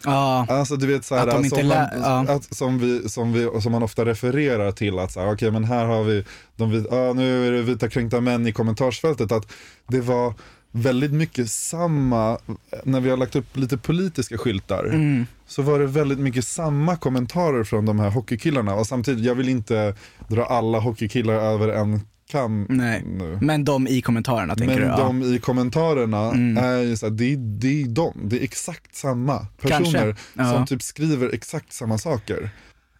Ja, 0.03 0.45
Alltså 0.49 0.75
du 0.75 0.87
vet 0.87 1.05
såhär, 1.05 1.27
Att 1.27 1.43
de 1.43 1.49
som, 1.49 1.59
ja. 1.67 2.25
att, 2.35 2.55
som, 2.55 2.79
vi, 2.79 3.09
som, 3.09 3.33
vi, 3.33 3.61
som 3.61 3.71
man 3.71 3.83
ofta 3.83 4.05
refererar 4.05 4.71
till 4.71 4.99
att 4.99 5.11
såhär, 5.11 5.33
okej 5.33 5.51
men 5.51 5.63
här 5.63 5.85
har 5.85 6.03
vi, 6.03 6.25
de 6.55 6.71
vit, 6.71 6.91
ah, 6.93 7.13
nu 7.13 7.47
är 7.47 7.51
det 7.51 7.61
vita 7.61 7.89
kränkta 7.89 8.21
män 8.21 8.47
i 8.47 8.51
kommentarsfältet, 8.53 9.31
att 9.31 9.51
det 9.87 10.01
var 10.01 10.33
väldigt 10.71 11.11
mycket 11.13 11.51
samma, 11.51 12.37
när 12.83 12.99
vi 12.99 13.09
har 13.09 13.17
lagt 13.17 13.35
upp 13.35 13.57
lite 13.57 13.77
politiska 13.77 14.37
skyltar, 14.37 14.83
Mm. 14.85 15.25
så 15.47 15.61
var 15.61 15.79
det 15.79 15.85
väldigt 15.85 16.19
mycket 16.19 16.45
samma 16.47 16.95
kommentarer 16.95 17.63
från 17.63 17.85
de 17.85 17.99
här 17.99 18.09
hockeykillarna 18.09 18.73
och 18.73 18.87
samtidigt, 18.87 19.25
jag 19.25 19.35
vill 19.35 19.49
inte 19.49 19.95
dra 20.27 20.45
alla 20.45 20.79
hockeykillar 20.79 21.33
över 21.33 21.67
en 21.67 22.01
kam 22.31 22.65
nej. 22.69 23.03
nu. 23.05 23.37
Men 23.41 23.65
de 23.65 23.87
i 23.87 24.01
kommentarerna 24.01 24.55
tänker 24.55 24.73
Men 24.79 24.83
du? 24.83 24.87
Ja. 24.87 24.97
de 24.97 25.23
i 25.35 25.39
kommentarerna 25.39 26.31
Mm. 26.31 26.63
är 26.63 26.77
ju 26.81 26.97
såhär, 26.97 27.11
det, 27.13 27.33
är- 27.33 27.37
det 27.59 27.81
är 27.81 27.87
de, 27.87 28.13
det 28.23 28.39
är 28.39 28.43
exakt 28.43 28.95
samma 28.95 29.45
personer 29.61 29.79
Kanske, 29.79 30.15
ja. 30.33 30.53
som 30.53 30.65
typ 30.65 30.81
skriver 30.81 31.33
exakt 31.33 31.73
samma 31.73 31.97
saker. 31.97 32.49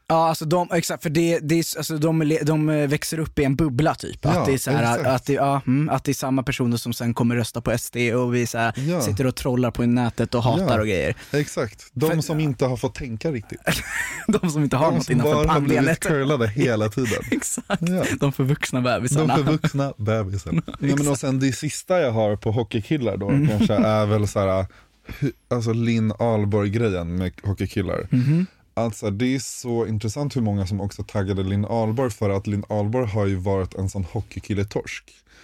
Ja 0.09 0.29
alltså 0.29 0.45
de, 0.45 0.67
exakt 0.71 1.03
för 1.03 1.09
det, 1.09 1.39
det 1.39 1.55
är, 1.55 1.77
alltså 1.77 1.97
de, 1.97 2.37
de 2.43 2.69
eh, 2.69 2.87
växer 2.87 3.19
upp 3.19 3.39
i 3.39 3.43
en 3.43 3.55
bubbla 3.55 3.95
typ. 3.95 4.19
Ja, 4.21 4.29
att, 4.39 4.45
det 4.45 4.53
är 4.53 4.57
så 4.57 4.71
här, 4.71 5.03
att, 5.05 5.25
det, 5.25 5.33
ja, 5.33 5.61
mm, 5.67 5.89
att 5.89 6.03
det 6.03 6.11
är 6.11 6.13
samma 6.13 6.43
personer 6.43 6.77
som 6.77 6.93
sen 6.93 7.13
kommer 7.13 7.35
rösta 7.35 7.61
på 7.61 7.77
SD 7.77 7.97
och 7.97 8.35
vi 8.35 8.45
så 8.47 8.57
här, 8.57 8.73
Ja. 8.77 9.01
sitter 9.01 9.27
och 9.27 9.35
trollar 9.35 9.71
på 9.71 9.85
nätet 9.85 10.35
och 10.35 10.43
hatar 10.43 10.75
Ja. 10.75 10.79
och 10.81 10.87
grejer. 10.87 11.15
Exakt, 11.31 11.89
de 11.93 12.11
För- 12.11 12.21
som 12.21 12.39
inte 12.39 12.65
har 12.65 12.77
fått 12.77 12.95
tänka 12.95 13.31
riktigt. 13.31 13.59
De 14.41 14.49
som 14.49 14.63
inte 14.63 14.77
har 14.77 14.85
De 14.91 14.95
något 14.95 15.05
som 15.05 15.11
innanför 15.13 15.33
bara 15.33 15.47
har 15.53 15.59
blivit 15.59 15.77
pannbenet. 15.77 15.99
curlade 15.99 16.47
hela 16.47 16.89
tiden. 16.97 17.23
Exakt, 17.31 17.81
de 18.19 18.33
förvuxna 18.33 18.79
De 18.81 18.83
bebisarna. 18.83 19.35
förvuxna 19.37 19.93
bebisen. 19.97 20.61
Ja, 20.79 20.95
men 20.97 21.07
och 21.07 21.17
sen 21.19 21.39
det 21.39 21.51
sista 21.53 21.99
jag 21.99 22.11
har 22.11 22.35
på 22.35 22.51
hockeykillar 22.51 23.17
då 23.17 23.29
Mm. 23.29 23.47
kanske 23.47 23.73
är 23.73 24.05
väl 24.05 24.27
såhär, 24.27 24.65
hu- 25.19 25.31
alltså 25.49 25.73
Linn 25.73 26.11
Ahlborg-grejen 26.19 27.15
med 27.17 27.31
hockeykillar. 27.43 28.07
Mhm. 28.11 28.45
Alltså 28.77 29.09
det 29.09 29.35
är 29.35 29.39
så 29.39 29.87
intressant 29.87 30.35
hur 30.35 30.41
många 30.41 30.67
som 30.67 30.81
också 30.81 31.03
taggade 31.03 31.43
Linn 31.43 31.65
Ahlborg 31.65 32.11
för 32.11 32.29
att 32.29 32.47
Linn 32.47 32.63
Ahlborg 32.69 33.07
har 33.07 33.25
ju 33.25 33.35
varit 33.35 33.75
en 33.75 33.89
sån 33.89 34.03
hockeykille-torsk. 34.03 35.03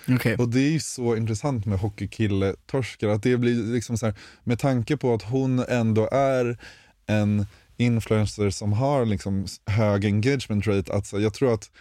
Okej. 0.09 0.35
Och 0.35 0.49
det 0.49 0.59
är 0.59 0.71
ju 0.71 0.79
så 0.79 1.15
intressant 1.15 1.65
med 1.65 1.79
hockeykille-torskar, 1.79 3.07
att 3.07 3.23
det 3.23 3.37
blir 3.37 3.73
liksom 3.73 3.97
så 3.97 4.05
här, 4.05 4.15
med 4.43 4.59
tanke 4.59 4.97
på 4.97 5.13
att 5.13 5.23
hon 5.23 5.59
ändå 5.59 6.09
är 6.11 6.57
en 7.07 7.45
influencer 7.77 8.49
som 8.49 8.73
har 8.73 9.05
liksom 9.05 9.45
hög 9.65 10.05
engagement 10.05 10.67
rate, 10.67 10.93
alltså 10.93 11.19
jag 11.19 11.33
tror 11.33 11.53
att 11.53 11.71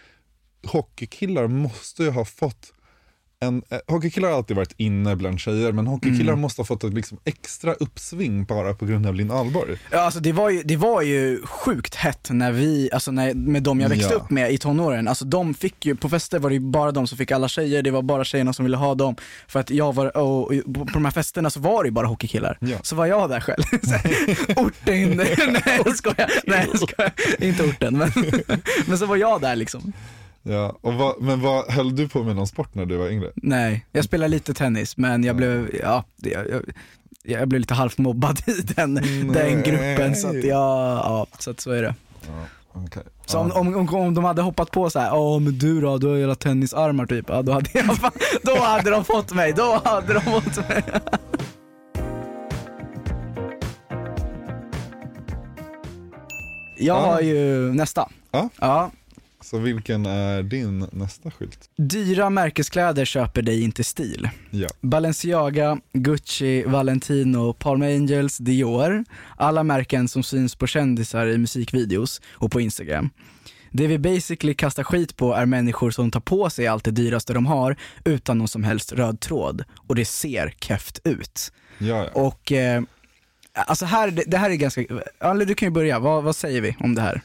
hockeykillar 0.65 1.47
måste 1.47 2.03
ju 2.03 2.09
ha 2.09 2.25
fått 2.25 2.73
en, 3.43 3.63
eh, 3.69 3.77
hockeykillar 3.87 4.29
har 4.29 4.35
alltid 4.37 4.55
varit 4.57 4.73
inne 4.77 5.15
bland 5.15 5.39
tjejer, 5.39 5.71
men 5.71 5.87
hockeykillar 5.87 6.35
måste 6.35 6.59
ha 6.61 6.65
fått 6.65 6.83
ett 6.83 6.93
liksom 6.93 7.17
extra 7.25 7.73
uppsving 7.73 8.45
bara 8.45 8.73
på 8.73 8.85
grund 8.85 9.07
av 9.07 9.15
Linn 9.15 9.31
Ahlborg. 9.31 9.77
Ja, 9.91 9.99
alltså 9.99 10.19
det 10.19 10.31
var, 10.31 10.49
ju, 10.49 10.63
det 10.63 10.75
var 10.77 11.01
ju 11.01 11.41
sjukt 11.45 11.95
hett 11.95 12.27
när 12.31 12.51
vi, 12.51 12.89
alltså 12.93 13.11
när, 13.11 13.33
med 13.33 13.63
de 13.63 13.79
jag 13.81 13.89
växte 13.89 14.13
Ja. 14.13 14.17
upp 14.19 14.29
med 14.29 14.51
i 14.51 14.57
tonåren. 14.57 15.07
Alltså 15.07 15.25
de 15.25 15.53
fick 15.53 15.85
ju, 15.85 15.95
på 15.95 16.09
fester 16.09 16.39
var 16.39 16.49
det 16.49 16.53
ju 16.53 16.59
bara 16.59 16.91
de 16.91 17.07
som 17.07 17.17
fick 17.17 17.31
alla 17.31 17.47
tjejer, 17.47 17.81
det 17.81 17.91
var 17.91 18.01
bara 18.01 18.23
tjejerna 18.23 18.53
som 18.53 18.65
ville 18.65 18.77
ha 18.77 18.95
dem. 18.95 19.15
För 19.47 19.59
att 19.59 19.69
jag 19.69 19.95
var, 19.95 20.17
och, 20.17 20.41
och 20.43 20.53
på, 20.73 20.87
de 20.93 21.05
här 21.05 21.11
festerna 21.11 21.49
så 21.49 21.59
var 21.59 21.83
det 21.83 21.87
ju 21.87 21.91
bara 21.91 22.07
hockeykillar. 22.07 22.57
Ja. 22.61 22.77
Så 22.81 22.95
var 22.95 23.05
jag 23.05 23.29
där 23.29 23.39
själv. 23.39 23.63
Orten, 24.57 25.09
nej 25.17 25.81
jag 25.85 25.95
skojar, 25.95 26.31
nej 26.47 26.67
jag 26.71 26.79
skojar, 26.89 27.11
inte 27.39 27.63
orten 27.63 27.97
men, 27.97 28.11
men 28.87 28.97
så 28.97 29.05
var 29.05 29.15
jag 29.15 29.41
där 29.41 29.55
liksom. 29.55 29.93
Ja, 30.43 30.77
och 30.81 30.93
vad, 30.93 31.21
men 31.21 31.41
vad, 31.41 31.65
höll 31.71 31.95
du 31.95 32.09
på 32.09 32.23
med 32.23 32.35
någon 32.35 32.47
sport 32.47 32.75
när 32.75 32.85
du 32.85 32.97
var 32.97 33.09
yngre? 33.09 33.31
Nej, 33.35 33.85
jag 33.91 34.05
spelade 34.05 34.27
lite 34.27 34.53
tennis 34.53 34.97
men 34.97 35.23
jag 35.23 35.35
blev, 35.35 35.69
ja, 35.83 36.03
jag, 36.17 36.49
jag, 36.49 36.61
jag 37.23 37.47
blev 37.47 37.59
lite 37.61 37.73
halvt 37.73 37.97
mobbad 37.97 38.39
i 38.47 38.61
den, 38.61 38.93
den 39.33 39.61
gruppen 39.63 40.15
så 40.15 40.27
att 40.27 40.43
jag, 40.43 40.43
ja, 40.97 41.27
så 41.39 41.51
att 41.51 41.59
så 41.59 41.71
är 41.71 41.81
det. 41.81 41.95
Okay. 42.85 43.03
Så 43.25 43.39
om, 43.39 43.51
om, 43.51 43.75
om, 43.75 43.95
om 43.95 44.13
de 44.13 44.23
hade 44.23 44.41
hoppat 44.41 44.71
på 44.71 44.89
så 44.89 44.99
här, 44.99 45.07
ja 45.07 45.39
men 45.39 45.57
du 45.59 45.81
då, 45.81 45.97
du 45.97 46.07
har 46.07 46.17
hela 46.17 46.35
tennisarmar 46.35 47.05
typ, 47.05 47.25
ja, 47.29 47.41
då, 47.41 47.51
hade 47.51 47.69
jag, 47.73 47.85
då 48.43 48.55
hade 48.57 48.89
de 48.89 49.05
fått 49.05 49.33
mig, 49.33 49.53
då 49.53 49.81
hade 49.85 50.13
de 50.13 50.21
fått 50.21 50.69
mig. 50.69 50.83
Jag 56.77 56.97
Ja. 56.97 56.99
har 57.11 57.21
ju 57.21 57.73
nästa. 57.73 58.09
Ja. 58.31 58.49
ja. 58.59 58.91
Så 59.43 59.57
vilken 59.57 60.05
är 60.05 60.43
din 60.43 60.87
nästa 60.91 61.31
skylt? 61.31 61.69
Dyra 61.77 62.29
märkeskläder 62.29 63.05
köper 63.05 63.41
dig 63.41 63.61
inte 63.61 63.83
stil. 63.83 64.29
Ja. 64.49 64.67
Balenciaga, 64.81 65.79
Gucci, 65.93 66.63
Valentino, 66.63 67.53
Palm 67.53 67.81
Angels, 67.81 68.37
Dior. 68.37 69.05
Alla 69.37 69.63
märken 69.63 70.07
som 70.07 70.23
syns 70.23 70.55
på 70.55 70.67
kändisar 70.67 71.27
i 71.27 71.37
musikvideos 71.37 72.21
och 72.31 72.51
på 72.51 72.61
Instagram. 72.61 73.09
Det 73.71 73.87
vi 73.87 73.99
basically 73.99 74.53
kastar 74.53 74.83
skit 74.83 75.17
på 75.17 75.33
är 75.33 75.45
människor 75.45 75.91
som 75.91 76.11
tar 76.11 76.19
på 76.19 76.49
sig 76.49 76.67
allt 76.67 76.83
det 76.83 76.91
dyraste 76.91 77.33
de 77.33 77.45
har 77.45 77.75
utan 78.05 78.37
någon 78.37 78.47
som 78.47 78.63
helst 78.63 78.91
röd 78.91 79.19
tråd. 79.19 79.63
Och 79.87 79.95
det 79.95 80.05
ser 80.05 80.53
keft 80.59 80.99
ut. 81.03 81.51
Ja, 81.77 81.97
ja. 81.97 82.09
Och 82.13 82.51
eh, 82.51 82.83
alltså 83.53 83.85
här, 83.85 84.23
det, 84.27 84.37
här 84.37 84.49
är 84.49 84.55
ganska, 84.55 84.81
eller 85.19 85.45
du 85.45 85.55
kan 85.55 85.65
ju 85.65 85.71
börja, 85.71 85.99
vad, 85.99 86.23
vad 86.23 86.35
säger 86.35 86.61
vi 86.61 86.75
om 86.79 86.95
det 86.95 87.01
här? 87.01 87.21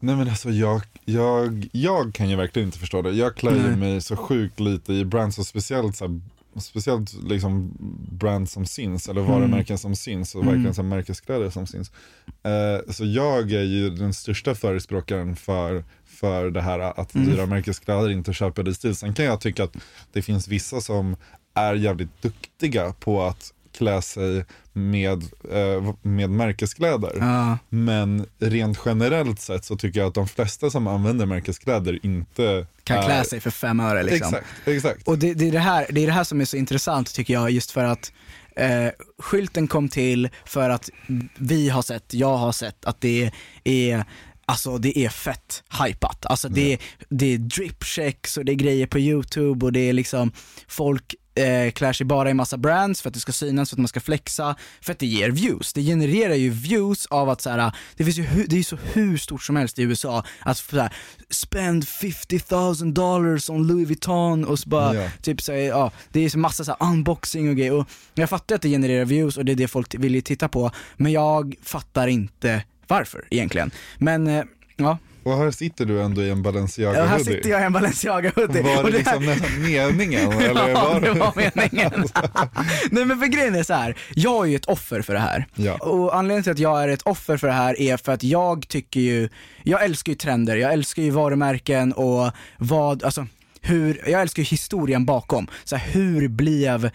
Nej 0.00 0.16
men 0.16 0.28
alltså 0.28 0.50
jag, 0.50 0.82
jag, 1.04 1.68
jag 1.72 2.14
kan 2.14 2.28
ju 2.30 2.36
verkligen 2.36 2.68
inte 2.68 2.78
förstå 2.78 3.02
det. 3.02 3.10
Jag 3.10 3.34
klär 3.36 3.70
ju 3.70 3.76
mig 3.76 4.00
så 4.00 4.16
sjukt 4.16 4.60
lite 4.60 4.92
i 4.92 5.04
brands 5.04 5.38
och 5.38 5.46
speciellt 5.46 5.96
så 5.96 6.06
här, 6.08 6.20
Speciellt 6.60 7.12
liksom 7.22 7.72
brands 8.10 8.52
som 8.52 8.66
syns 8.66 9.08
eller 9.08 9.20
varumärken 9.20 9.78
som 9.78 9.96
syns 9.96 10.34
och 10.34 10.42
Mm. 10.42 10.54
verkligen 10.54 10.74
så 10.74 10.82
märkeskläder 10.82 11.50
som 11.50 11.66
syns. 11.66 11.90
Eh, 12.26 12.92
så 12.92 13.04
jag 13.04 13.52
är 13.52 13.62
ju 13.62 13.90
den 13.90 14.14
största 14.14 14.54
förespråkaren 14.54 15.36
för, 15.36 15.84
för 16.04 16.50
det 16.50 16.60
här 16.60 16.78
att 17.00 17.14
Mm. 17.14 17.30
dyra 17.30 17.46
märkeskläder 17.46 18.10
inte 18.10 18.32
köper 18.32 18.62
dig 18.62 18.74
stil. 18.74 18.96
Sen 18.96 19.14
kan 19.14 19.24
jag 19.24 19.40
tycka 19.40 19.64
att 19.64 19.76
det 20.12 20.22
finns 20.22 20.48
vissa 20.48 20.80
som 20.80 21.16
är 21.54 21.74
jävligt 21.74 22.22
duktiga 22.22 22.92
på 23.00 23.22
att 23.22 23.52
klä 23.72 24.02
sig 24.02 24.44
med, 24.72 25.22
eh, 25.50 25.94
med 26.02 26.30
märkeskläder. 26.30 27.12
Ja. 27.18 27.58
Men 27.68 28.26
rent 28.38 28.78
generellt 28.84 29.40
sett 29.40 29.64
så 29.64 29.76
tycker 29.76 30.00
jag 30.00 30.08
att 30.08 30.14
de 30.14 30.28
flesta 30.28 30.70
som 30.70 30.86
använder 30.86 31.26
märkeskläder 31.26 32.06
inte 32.06 32.66
Kan 32.84 32.98
är... 32.98 33.02
klä 33.02 33.24
sig 33.24 33.40
för 33.40 33.50
fem 33.50 33.80
öre 33.80 34.02
liksom. 34.02 34.34
Exakt, 34.34 34.46
exakt. 34.64 35.08
Och 35.08 35.18
det, 35.18 35.34
det, 35.34 35.48
är 35.48 35.52
det, 35.52 35.58
här, 35.58 35.86
det 35.90 36.02
är 36.02 36.06
det 36.06 36.12
här 36.12 36.24
som 36.24 36.40
är 36.40 36.44
så 36.44 36.56
intressant 36.56 37.14
tycker 37.14 37.34
jag, 37.34 37.50
just 37.50 37.70
för 37.70 37.84
att 37.84 38.12
eh, 38.56 38.88
skylten 39.18 39.68
kom 39.68 39.88
till 39.88 40.28
för 40.44 40.70
att 40.70 40.90
vi 41.36 41.68
har 41.68 41.82
sett, 41.82 42.14
jag 42.14 42.36
har 42.36 42.52
sett 42.52 42.84
att 42.84 43.00
det 43.00 43.30
är 43.64 44.04
Alltså 44.50 44.78
det 44.78 44.98
är 44.98 45.08
fett 45.08 45.62
hypat. 45.84 46.26
Alltså 46.26 46.48
det, 46.48 46.72
är, 46.72 46.78
det 47.08 47.34
är 47.34 47.38
drip 47.38 47.84
checks 47.84 48.36
och 48.36 48.44
det 48.44 48.52
är 48.52 48.56
grejer 48.56 48.86
på 48.86 48.98
youtube 48.98 49.66
och 49.66 49.72
det 49.72 49.80
är 49.80 49.92
liksom 49.92 50.32
folk 50.68 51.14
eh, 51.34 51.70
klär 51.72 51.92
sig 51.92 52.06
bara 52.06 52.30
i 52.30 52.34
massa 52.34 52.56
brands 52.56 53.02
för 53.02 53.08
att 53.08 53.14
det 53.14 53.20
ska 53.20 53.32
synas, 53.32 53.70
för 53.70 53.74
att 53.76 53.78
man 53.78 53.88
ska 53.88 54.00
flexa, 54.00 54.56
för 54.80 54.92
att 54.92 54.98
det 54.98 55.06
ger 55.06 55.30
views. 55.30 55.72
Det 55.72 55.82
genererar 55.82 56.34
ju 56.34 56.50
views 56.50 57.06
av 57.06 57.28
att 57.28 57.40
så 57.40 57.50
här, 57.50 57.72
det 57.96 58.04
finns 58.04 58.18
ju 58.18 58.44
det 58.48 58.58
är 58.58 58.62
så 58.62 58.76
hur 58.92 59.16
stort 59.16 59.42
som 59.42 59.56
helst 59.56 59.78
i 59.78 59.82
USA 59.82 60.24
att 60.40 60.56
så 60.58 60.80
här, 60.80 60.92
spend 61.30 61.88
50 61.88 62.40
000 62.50 62.94
dollars 62.94 63.50
on 63.50 63.66
Louis 63.66 63.88
Vuitton 63.88 64.44
och 64.44 64.58
så 64.58 64.68
bara 64.68 64.94
Ja. 64.94 65.08
typ 65.22 65.42
så, 65.42 65.52
här, 65.52 65.58
ja, 65.58 65.92
det 66.12 66.24
är 66.24 66.28
så 66.28 66.38
massa 66.38 66.64
så 66.64 66.76
här 66.80 66.90
unboxing 66.92 67.48
och 67.48 67.56
grejer 67.56 67.72
och 67.72 67.88
jag 68.14 68.28
fattar 68.30 68.54
att 68.54 68.62
det 68.62 68.68
genererar 68.68 69.04
views 69.04 69.36
och 69.36 69.44
det 69.44 69.52
är 69.52 69.56
det 69.56 69.68
folk 69.68 69.94
vill 69.94 70.14
ju 70.14 70.20
titta 70.20 70.48
på 70.48 70.70
men 70.96 71.12
jag 71.12 71.54
fattar 71.62 72.06
inte 72.06 72.64
varför 72.86 73.24
egentligen. 73.30 73.70
Men 73.98 74.26
eh, 74.26 74.44
ja, 74.82 74.98
Och 75.22 75.36
här 75.36 75.50
sitter 75.50 75.84
du 75.84 76.02
ändå 76.02 76.22
i 76.22 76.30
en 76.30 76.42
Balenciaga 76.42 76.98
ja 76.98 77.04
här 77.04 77.18
sitter 77.18 77.50
jag 77.50 77.60
i 77.60 77.64
en 77.64 77.72
Balenciaga 77.72 78.32
hoodie. 78.36 78.62
Var 78.62 78.84
det 78.84 78.90
det 78.90 78.98
liksom 78.98 79.26
nästan 79.26 79.62
meningen? 79.62 80.32
eller 80.40 80.68
ja, 80.68 80.92
var 80.92 81.00
det 81.00 81.10
var 81.10 81.32
meningen. 81.36 82.04
Nej 82.90 83.04
men 83.04 83.18
för 83.18 83.26
grejen 83.26 83.54
är 83.54 83.62
så 83.62 83.74
här. 83.74 83.96
jag 84.14 84.44
är 84.46 84.50
ju 84.50 84.56
ett 84.56 84.66
offer 84.66 85.02
för 85.02 85.12
det 85.12 85.20
här. 85.20 85.46
Ja. 85.54 85.74
Och 85.74 86.16
anledningen 86.16 86.42
till 86.42 86.52
att 86.52 86.58
jag 86.58 86.82
är 86.82 86.88
ett 86.88 87.02
offer 87.02 87.36
för 87.36 87.46
det 87.46 87.52
här 87.52 87.80
är 87.80 87.96
för 87.96 88.12
att 88.12 88.22
jag 88.22 88.68
tycker 88.68 89.00
ju, 89.00 89.28
jag 89.62 89.84
älskar 89.84 90.12
ju 90.12 90.16
trender, 90.16 90.56
jag 90.56 90.72
älskar 90.72 91.02
ju 91.02 91.10
varumärken 91.10 91.92
och 91.92 92.30
vad, 92.58 93.04
alltså 93.04 93.26
hur, 93.60 94.02
jag 94.06 94.20
älskar 94.20 94.42
ju 94.42 94.46
historien 94.46 95.06
bakom. 95.06 95.48
Så 95.64 95.76
här, 95.76 95.92
hur 95.92 96.28
blev 96.28 96.90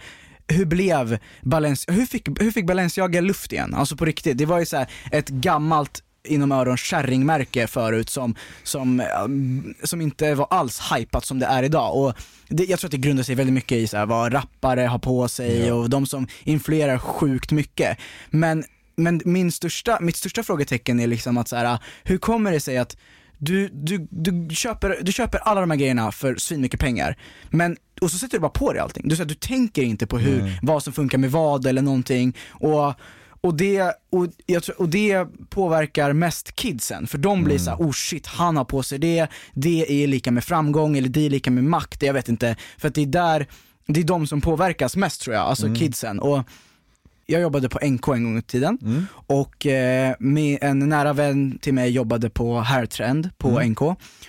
hur 0.48 0.64
blev 0.64 1.18
Balenciaga, 1.42 1.98
hur 1.98 2.06
fick, 2.06 2.28
hur 2.40 2.50
fick 2.50 2.66
Balenciaga 2.66 3.20
luft 3.20 3.52
igen? 3.52 3.74
Alltså 3.74 3.96
på 3.96 4.04
riktigt, 4.04 4.38
det 4.38 4.46
var 4.46 4.58
ju 4.58 4.66
så 4.66 4.76
här 4.76 4.86
ett 5.12 5.28
gammalt 5.28 6.02
inom 6.26 6.52
öron 6.52 6.76
kärringmärke 6.76 7.66
förut 7.66 8.10
som, 8.10 8.34
som, 8.62 9.02
um, 9.24 9.74
som 9.82 10.00
inte 10.00 10.34
var 10.34 10.46
alls 10.50 10.80
hypat 10.92 11.24
som 11.24 11.38
det 11.38 11.46
är 11.46 11.62
idag. 11.62 11.96
Och 11.96 12.14
det, 12.48 12.64
jag 12.64 12.78
tror 12.78 12.88
att 12.88 12.92
det 12.92 12.98
grundar 12.98 13.22
sig 13.22 13.34
väldigt 13.34 13.54
mycket 13.54 13.78
i 13.78 13.86
så 13.86 13.96
här, 13.96 14.06
vad 14.06 14.34
rappare 14.34 14.80
har 14.80 14.98
på 14.98 15.28
sig 15.28 15.72
och 15.72 15.90
de 15.90 16.06
som 16.06 16.26
influerar 16.44 16.98
sjukt 16.98 17.52
mycket. 17.52 17.98
Men, 18.30 18.64
men 18.96 19.20
min 19.24 19.52
största, 19.52 19.98
mitt 20.00 20.16
största 20.16 20.42
frågetecken 20.42 21.00
är 21.00 21.06
liksom 21.06 21.38
att 21.38 21.48
så 21.48 21.56
här, 21.56 21.78
hur 22.04 22.18
kommer 22.18 22.52
det 22.52 22.60
sig 22.60 22.78
att 22.78 22.96
du, 23.38 23.68
du, 23.68 24.06
du, 24.10 24.54
köper, 24.54 24.98
du 25.02 25.12
köper 25.12 25.38
alla 25.38 25.60
de 25.60 25.70
här 25.70 25.78
grejerna 25.78 26.12
för 26.12 26.34
svinmycket 26.36 26.80
pengar, 26.80 27.16
men, 27.50 27.76
och 28.00 28.10
så 28.10 28.18
sätter 28.18 28.36
du 28.36 28.40
bara 28.40 28.50
på 28.50 28.72
dig 28.72 28.82
allting. 28.82 29.08
Du, 29.08 29.16
så 29.16 29.22
här, 29.22 29.28
du 29.28 29.34
tänker 29.34 29.82
inte 29.82 30.06
på 30.06 30.18
hur, 30.18 30.58
vad 30.62 30.82
som 30.82 30.92
funkar 30.92 31.18
med 31.18 31.30
vad 31.30 31.66
eller 31.66 31.82
någonting. 31.82 32.36
Och, 32.50 32.94
och, 33.46 33.54
det, 33.56 33.82
och, 34.12 34.26
jag 34.46 34.62
tror, 34.62 34.80
och 34.80 34.88
det 34.88 35.26
påverkar 35.50 36.12
mest 36.12 36.54
kidsen, 36.56 37.06
för 37.06 37.18
de 37.18 37.44
blir 37.44 37.54
Mm. 37.54 37.64
så 37.64 37.70
här: 37.70 37.78
oh 37.78 37.92
shit, 37.92 38.26
han 38.26 38.56
har 38.56 38.64
på 38.64 38.82
sig 38.82 38.98
det, 38.98 39.26
det 39.54 40.02
är 40.04 40.06
lika 40.06 40.30
med 40.30 40.44
framgång 40.44 40.96
eller 40.98 41.08
det 41.08 41.26
är 41.26 41.30
lika 41.30 41.50
med 41.50 41.64
makt, 41.64 42.02
jag 42.02 42.14
vet 42.14 42.28
inte. 42.28 42.56
För 42.78 42.88
att 42.88 42.94
det 42.94 43.02
är 43.02 43.06
där, 43.06 43.46
det 43.86 44.00
är 44.00 44.04
de 44.04 44.26
som 44.26 44.40
påverkas 44.40 44.96
mest 44.96 45.20
tror 45.20 45.36
jag, 45.36 45.44
alltså 45.46 45.66
Mm. 45.66 45.78
kidsen. 45.78 46.20
Och 46.20 46.42
jag 47.28 47.40
jobbade 47.40 47.68
på 47.68 47.78
NK 47.86 48.08
en 48.08 48.24
gång 48.24 48.38
i 48.38 48.42
tiden 48.42 48.78
Mm. 48.82 49.06
och 49.26 49.66
eh, 49.66 50.14
en 50.60 50.78
nära 50.78 51.12
vän 51.12 51.58
till 51.62 51.74
mig 51.74 51.90
jobbade 51.90 52.30
på 52.30 52.60
Hairtrend 52.60 53.30
på 53.38 53.48
Mm. 53.48 53.70
NK 53.72 53.80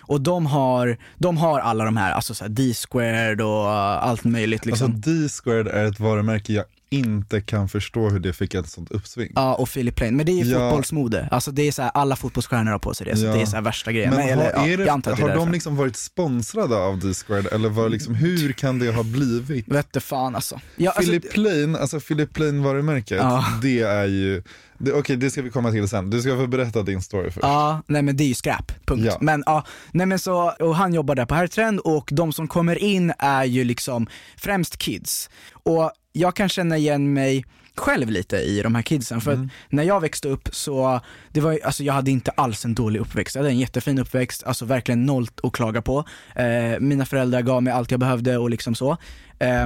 och 0.01 0.21
de 0.21 0.45
har, 0.45 0.97
de 1.17 1.37
har 1.37 1.59
alla 1.59 1.85
de 1.85 1.97
här, 1.97 2.11
alltså 2.11 2.33
så 2.35 2.43
här 2.43 2.49
D-squared 2.49 3.41
och 3.41 3.69
allt 4.07 4.23
möjligt 4.23 4.65
liksom. 4.65 4.91
Alltså 4.91 5.09
D-squared 5.11 5.67
är 5.67 5.85
ett 5.85 5.99
varumärke 5.99 6.53
jag 6.53 6.65
inte 6.89 7.41
kan 7.41 7.69
förstå 7.69 8.09
hur 8.09 8.19
det 8.19 8.33
fick 8.33 8.53
ett 8.53 8.69
sånt 8.69 8.91
uppsving. 8.91 9.31
Ja 9.35 9.55
och 9.55 9.69
Philip 9.69 9.95
Plain, 9.95 10.15
men 10.17 10.25
det 10.25 10.31
är 10.31 10.43
ju 10.45 10.51
Ja. 10.51 10.69
fotbollsmode. 10.69 11.27
Alltså 11.31 11.51
det 11.51 11.67
är 11.67 11.71
så 11.71 11.81
här, 11.81 11.91
alla 11.93 12.15
fotbollsstjärnor 12.15 12.71
har 12.71 12.79
på 12.79 12.93
sig 12.93 13.05
det, 13.07 13.17
så 13.17 13.25
Ja. 13.25 13.33
det 13.33 13.41
är 13.41 13.45
så 13.45 13.55
här 13.55 13.63
värsta 13.63 13.91
grejen. 13.91 14.09
Men 14.09 14.19
Men, 14.27 14.37
har, 14.37 14.45
eller, 14.45 14.53
ja, 14.69 14.85
det, 14.85 14.91
att 14.91 15.03
det 15.17 15.21
har 15.21 15.35
de 15.35 15.51
liksom 15.51 15.75
varit 15.75 15.95
sponsrade 15.95 16.75
av 16.77 16.99
D-squared 16.99 17.47
eller 17.51 17.69
var 17.69 17.89
liksom, 17.89 18.15
hur 18.15 18.51
kan 18.53 18.79
det 18.79 18.91
ha 18.91 19.03
blivit? 19.03 19.67
Vette 19.67 19.99
fan 19.99 20.35
alltså. 20.35 20.59
Ja, 20.75 20.91
alltså 20.91 21.11
Philip 21.11 21.31
Plain, 21.33 21.75
alltså 21.75 21.99
Philip 21.99 22.33
Plain 22.33 22.63
varumärket, 22.63 23.17
Ja. 23.17 23.45
det 23.61 23.79
är 23.81 24.05
ju, 24.05 24.43
det, 24.77 24.91
okej 24.93 25.17
det 25.17 25.29
ska 25.31 25.41
vi 25.41 25.49
komma 25.49 25.71
till 25.71 25.87
sen, 25.87 26.09
du 26.09 26.21
ska 26.21 26.35
få 26.37 26.47
berätta 26.47 26.83
din 26.83 27.01
story 27.01 27.31
först. 27.31 27.43
Ja, 27.43 27.81
nej 27.87 28.01
men 28.01 28.17
det 28.17 28.23
är 28.23 28.27
ju 28.27 28.33
skräp, 28.33 28.85
punkt. 28.85 29.03
Ja. 29.05 29.17
Men 29.21 29.43
ja, 29.45 29.63
nej 29.91 30.05
men 30.05 30.19
så, 30.19 30.51
och 30.59 30.75
han 30.75 30.93
jobbar 30.93 31.15
där 31.15 31.25
på 31.25 31.35
Herrtrend 31.35 31.79
och 31.79 32.09
de 32.13 32.33
som 32.33 32.47
kommer 32.47 32.75
in 32.83 33.13
är 33.19 33.43
ju 33.45 33.63
liksom 33.63 34.07
främst 34.37 34.77
kids. 34.77 35.29
Och 35.53 35.91
jag 36.17 36.35
kan 36.35 36.49
känna 36.49 36.77
igen 36.77 37.13
mig 37.13 37.45
själv 37.75 38.09
lite 38.09 38.37
i 38.37 38.61
de 38.61 38.75
här 38.75 38.81
kidsen, 38.81 39.21
för 39.21 39.33
Mm. 39.33 39.49
när 39.69 39.83
jag 39.83 39.99
växte 40.01 40.27
upp 40.27 40.49
så, 40.51 40.99
det 41.31 41.41
var, 41.41 41.59
alltså 41.63 41.83
jag 41.83 41.93
hade 41.93 42.11
inte 42.11 42.31
alls 42.31 42.65
en 42.65 42.75
dålig 42.75 42.99
uppväxt, 42.99 43.35
jag 43.35 43.41
hade 43.41 43.51
en 43.53 43.59
jättefin 43.59 43.99
uppväxt, 43.99 44.43
alltså 44.43 44.65
verkligen 44.65 45.05
noll 45.05 45.27
att 45.43 45.51
klaga 45.51 45.81
på. 45.81 46.03
Eh, 46.35 46.79
mina 46.79 47.05
föräldrar 47.05 47.41
gav 47.41 47.63
mig 47.63 47.73
allt 47.73 47.91
jag 47.91 47.99
behövde 47.99 48.37
och 48.37 48.49
liksom 48.49 48.75
så. 48.75 48.97
Eh, 49.39 49.65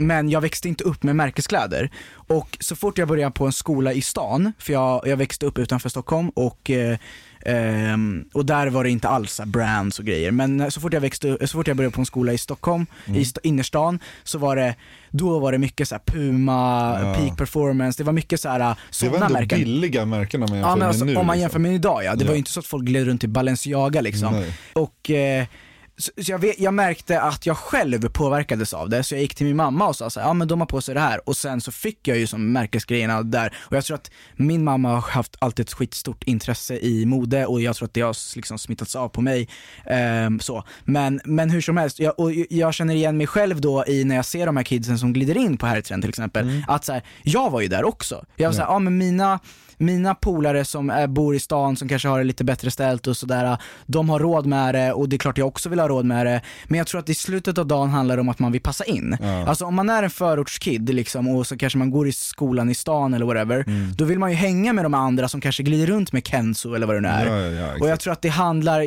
men 0.00 0.30
jag 0.30 0.40
växte 0.40 0.68
inte 0.68 0.84
upp 0.84 1.02
med 1.02 1.16
märkeskläder. 1.16 1.90
Och 2.12 2.56
så 2.60 2.76
fort 2.76 2.98
jag 2.98 3.08
började 3.08 3.32
på 3.32 3.46
en 3.46 3.52
skola 3.52 3.92
i 3.92 4.02
stan, 4.02 4.52
för 4.58 4.72
jag, 4.72 5.06
jag 5.06 5.16
växte 5.16 5.46
upp 5.46 5.58
utanför 5.58 5.88
Stockholm 5.88 6.28
och, 6.28 6.70
eh, 6.70 6.98
ehm, 7.46 8.24
och 8.34 8.46
där 8.46 8.66
var 8.66 8.84
det 8.84 8.90
inte 8.90 9.08
alls 9.08 9.40
brands 9.46 9.98
och 9.98 10.04
grejer. 10.04 10.30
Men 10.30 10.70
så 10.70 10.80
fort 10.80 10.92
jag, 10.92 11.00
växte, 11.00 11.38
så 11.40 11.46
fort 11.58 11.68
jag 11.68 11.76
började 11.76 11.94
på 11.94 12.00
en 12.00 12.06
skola 12.06 12.32
i 12.32 12.38
Stockholm, 12.38 12.86
Mm. 13.06 13.18
i 13.20 13.22
st- 13.22 13.40
innerstan, 13.42 13.98
så 14.24 14.38
var 14.38 14.56
det, 14.56 14.74
då 15.10 15.38
var 15.38 15.52
det 15.52 15.58
mycket 15.58 15.88
så 15.88 15.98
Puma, 16.06 16.98
Ja. 17.02 17.14
Peak 17.14 17.38
Performance, 17.38 18.02
det 18.02 18.06
var 18.06 18.12
mycket 18.12 18.40
så 18.40 18.48
här 18.48 18.58
det 18.58 18.64
var 18.64 18.76
sådana 18.90 19.26
ändå 19.26 19.38
märken. 19.38 19.58
billiga 19.58 20.04
märken 20.04 20.42
om 20.42 20.48
man 20.50 20.58
jämför 20.58 20.68
Ja 20.70 20.76
men 20.76 20.78
med 20.78 20.88
alltså, 20.88 21.04
nu. 21.04 21.16
om 21.16 21.26
man 21.26 21.36
liksom. 21.36 21.40
jämför 21.42 21.58
med 21.58 21.74
idag 21.74 22.04
ja, 22.04 22.14
det 22.14 22.24
Ja. 22.24 22.26
var 22.26 22.34
ju 22.34 22.38
inte 22.38 22.50
så 22.50 22.60
att 22.60 22.66
folk 22.66 22.84
gled 22.84 23.06
runt 23.06 23.24
i 23.24 23.28
Balenciaga 23.28 24.00
liksom. 24.00 24.34
Nej. 24.34 24.54
Och 24.72 25.10
eh, 25.10 25.46
så, 25.96 26.10
så 26.24 26.32
jag, 26.32 26.38
vet, 26.38 26.60
jag 26.60 26.74
märkte 26.74 27.20
att 27.20 27.46
jag 27.46 27.56
själv 27.56 28.08
påverkades 28.08 28.74
av 28.74 28.88
det, 28.88 29.02
så 29.02 29.14
jag 29.14 29.22
gick 29.22 29.34
till 29.34 29.46
min 29.46 29.56
mamma 29.56 29.88
och 29.88 29.96
sa 29.96 30.10
så 30.10 30.20
här, 30.20 30.26
ja 30.26 30.32
men 30.32 30.48
de 30.48 30.60
har 30.60 30.66
på 30.66 30.80
sig 30.80 30.94
det 30.94 31.00
här. 31.00 31.28
Och 31.28 31.36
sen 31.36 31.60
så 31.60 31.72
fick 31.72 32.08
jag 32.08 32.18
ju 32.18 32.26
som 32.26 32.52
märkesgrejerna 32.52 33.22
där. 33.22 33.56
Och 33.58 33.76
jag 33.76 33.84
tror 33.84 33.94
att 33.94 34.10
min 34.36 34.64
mamma 34.64 34.88
har 34.88 35.00
haft 35.00 35.36
alltid 35.38 35.66
ett 35.66 35.72
skitstort 35.72 36.24
intresse 36.24 36.78
i 36.78 37.06
mode 37.06 37.46
och 37.46 37.60
jag 37.60 37.76
tror 37.76 37.86
att 37.86 37.94
det 37.94 38.00
har 38.00 38.36
liksom 38.36 38.58
smittats 38.58 38.96
av 38.96 39.08
på 39.08 39.20
mig. 39.20 39.48
Ehm, 39.86 40.40
så. 40.40 40.64
Men, 40.84 41.20
men 41.24 41.50
hur 41.50 41.60
som 41.60 41.76
helst, 41.76 41.98
jag, 41.98 42.20
och 42.20 42.32
jag 42.50 42.74
känner 42.74 42.94
igen 42.94 43.16
mig 43.16 43.26
själv 43.26 43.60
då 43.60 43.84
i 43.86 44.04
när 44.04 44.16
jag 44.16 44.24
ser 44.24 44.46
de 44.46 44.56
här 44.56 44.64
kidsen 44.64 44.98
som 44.98 45.12
glider 45.12 45.36
in 45.36 45.56
på 45.56 45.66
Herrtrend 45.66 46.02
till 46.02 46.10
exempel, 46.10 46.62
att 46.68 46.84
så 46.84 46.92
här, 46.92 47.02
jag 47.22 47.50
var 47.50 47.60
ju 47.60 47.68
där 47.68 47.84
också. 47.84 48.24
Jag 48.36 48.48
var 48.48 48.54
såhär, 48.54 48.68
ja 48.68 48.78
men 48.78 48.98
mina 48.98 49.40
mina 49.82 50.14
polare 50.14 50.64
som 50.64 50.90
är, 50.90 51.06
bor 51.06 51.34
i 51.34 51.38
stan, 51.38 51.76
som 51.76 51.88
kanske 51.88 52.08
har 52.08 52.18
det 52.18 52.24
lite 52.24 52.44
bättre 52.44 52.70
ställt 52.70 53.06
och 53.06 53.16
sådär, 53.16 53.58
de 53.86 54.08
har 54.08 54.18
råd 54.18 54.46
med 54.46 54.74
det 54.74 54.92
och 54.92 55.08
det 55.08 55.16
är 55.16 55.18
klart 55.18 55.38
jag 55.38 55.48
också 55.48 55.68
vill 55.68 55.80
ha 55.80 55.88
råd 55.88 56.04
med 56.04 56.26
det. 56.26 56.40
Men 56.66 56.78
jag 56.78 56.86
tror 56.86 57.00
att 57.00 57.08
i 57.08 57.14
slutet 57.14 57.58
av 57.58 57.66
dagen 57.66 57.90
handlar 57.90 58.16
det 58.16 58.20
om 58.20 58.28
att 58.28 58.38
man 58.38 58.52
vill 58.52 58.60
passa 58.60 58.84
in. 58.84 59.16
Alltså 59.46 59.64
om 59.64 59.74
man 59.74 59.90
är 59.90 60.02
en 60.02 60.10
förortskid 60.10 60.94
liksom, 60.94 61.28
och 61.28 61.46
så 61.46 61.56
kanske 61.56 61.78
man 61.78 61.90
går 61.90 62.08
i 62.08 62.12
skolan 62.12 62.70
i 62.70 62.74
stan 62.74 63.14
eller 63.14 63.26
whatever, 63.26 63.64
då 63.96 64.04
vill 64.04 64.18
man 64.18 64.30
ju 64.30 64.36
hänga 64.36 64.72
med 64.72 64.84
de 64.84 64.94
andra 64.94 65.28
som 65.28 65.40
kanske 65.40 65.62
glider 65.62 65.86
runt 65.86 66.12
med 66.12 66.26
Kenzo 66.26 66.74
eller 66.74 66.86
vad 66.86 66.96
det 66.96 67.00
nu 67.00 67.08
är. 67.08 67.26
Ja, 67.26 67.40
ja, 67.40 67.66
ja, 67.66 67.80
och 67.80 67.88
jag 67.88 68.00
tror 68.00 68.12
att 68.12 68.22
det 68.22 68.28
handlar 68.28 68.80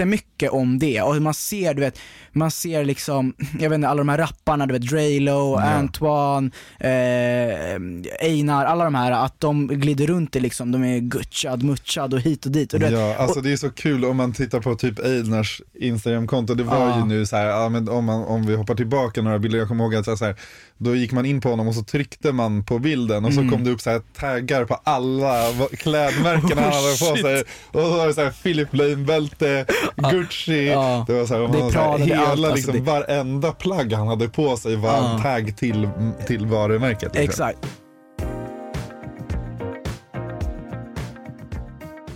jättemycket 0.00 0.50
om 0.50 0.78
det 0.78 1.02
och 1.02 1.22
man 1.22 1.34
ser, 1.34 1.74
du 1.74 1.80
vet, 1.80 1.98
man 2.32 2.50
ser 2.50 2.84
liksom, 2.84 3.34
jag 3.60 3.70
vet 3.70 3.76
inte, 3.76 3.88
alla 3.88 3.98
de 3.98 4.08
här 4.08 4.18
rapparna, 4.18 4.66
du 4.66 4.72
vet 4.72 4.82
Draylo, 4.90 5.54
Antoine, 5.56 6.50
eh, 6.80 8.26
Einar, 8.28 8.64
alla 8.64 8.84
de 8.84 8.94
här, 8.94 9.12
att 9.12 9.40
de 9.40 9.66
glider 9.68 10.06
runt 10.06 10.36
i 10.36 10.40
liksom, 10.40 10.72
de 10.72 10.84
är 10.84 10.98
gutchad, 10.98 11.62
mutchad 11.62 12.14
och 12.14 12.20
hit 12.20 12.46
och 12.46 12.52
dit. 12.52 12.74
Och 12.74 12.80
du 12.80 12.86
vet, 12.86 12.94
Ja, 12.94 13.16
alltså 13.16 13.40
det 13.40 13.52
är 13.52 13.56
så 13.56 13.70
kul 13.70 14.04
om 14.04 14.16
man 14.16 14.32
tittar 14.32 14.60
på 14.60 14.74
typ 14.74 14.98
Einars 15.04 15.62
Instagramkonto, 15.80 16.54
det 16.54 16.64
var 16.64 16.76
Ja. 16.88 16.98
ju 16.98 17.04
nu 17.04 17.26
så 17.26 17.36
här, 17.36 17.46
ja, 17.46 17.68
men 17.68 17.88
om, 17.88 18.04
man, 18.04 18.24
om 18.24 18.46
vi 18.46 18.56
hoppar 18.56 18.74
tillbaka 18.74 19.22
några 19.22 19.38
bilder, 19.38 19.58
jag 19.58 19.68
kommer 19.68 19.84
ihåg 19.84 19.94
att 19.94 20.18
så 20.18 20.24
här, 20.24 20.36
då 20.78 20.96
gick 20.96 21.12
man 21.12 21.26
in 21.26 21.40
på 21.40 21.48
honom 21.50 21.68
och 21.68 21.74
så 21.74 21.82
tryckte 21.82 22.32
man 22.32 22.64
på 22.64 22.78
bilden 22.78 23.24
och 23.24 23.32
så 23.34 23.40
Mm. 23.40 23.52
kom 23.52 23.64
det 23.64 23.70
upp 23.70 23.80
så 23.80 23.90
här 23.90 24.00
taggar 24.20 24.64
på 24.64 24.74
alla 24.84 25.42
klädmärken 25.78 26.58
han 26.58 26.68
Oh, 26.68 26.74
hade 26.74 27.12
på 27.12 27.16
sig. 27.22 27.40
Och 27.72 27.80
så 27.80 27.96
var 27.96 28.06
det 28.06 28.14
så 28.14 28.20
här 28.22 28.30
Philip 28.30 28.74
Lane-bälte, 28.74 29.66
Gucci, 29.96 30.66
Ja. 30.68 31.04
det 31.06 31.12
var 31.14 31.26
så 31.26 31.34
här, 31.34 31.40
Det 31.40 31.58
man, 31.58 31.72
så 31.72 31.78
här 31.78 31.98
hela 31.98 32.20
allt, 32.20 32.30
alltså 32.30 32.54
liksom, 32.54 32.74
det- 32.74 32.80
varenda 32.80 33.52
plagg 33.52 33.92
han 33.92 34.08
hade 34.08 34.28
på 34.28 34.56
sig 34.56 34.76
var 34.76 34.96
en 34.98 35.04
Ja. 35.04 35.18
tagg 35.22 35.56
till, 35.56 35.88
till 36.26 36.46
varumärket. 36.46 37.14
Liksom. 37.14 37.22
Exakt. 37.24 37.58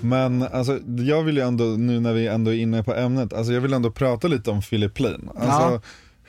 Men 0.01 0.43
alltså, 0.43 0.79
jag 0.99 1.23
vill 1.23 1.37
ju 1.37 1.43
ändå, 1.43 1.65
nu 1.65 2.01
när 2.01 2.13
vi 2.13 2.27
ändå 2.27 2.51
är 2.55 2.59
inne 2.59 2.83
på 2.83 2.95
ämnet, 2.95 3.33
alltså 3.33 3.53
jag 3.53 3.61
vill 3.61 3.73
ändå 3.73 3.91
prata 3.91 4.29
lite 4.29 4.51
om 4.51 4.63
Philip 4.63 5.01
Lane. 5.01 5.19
Alltså, 5.39 5.81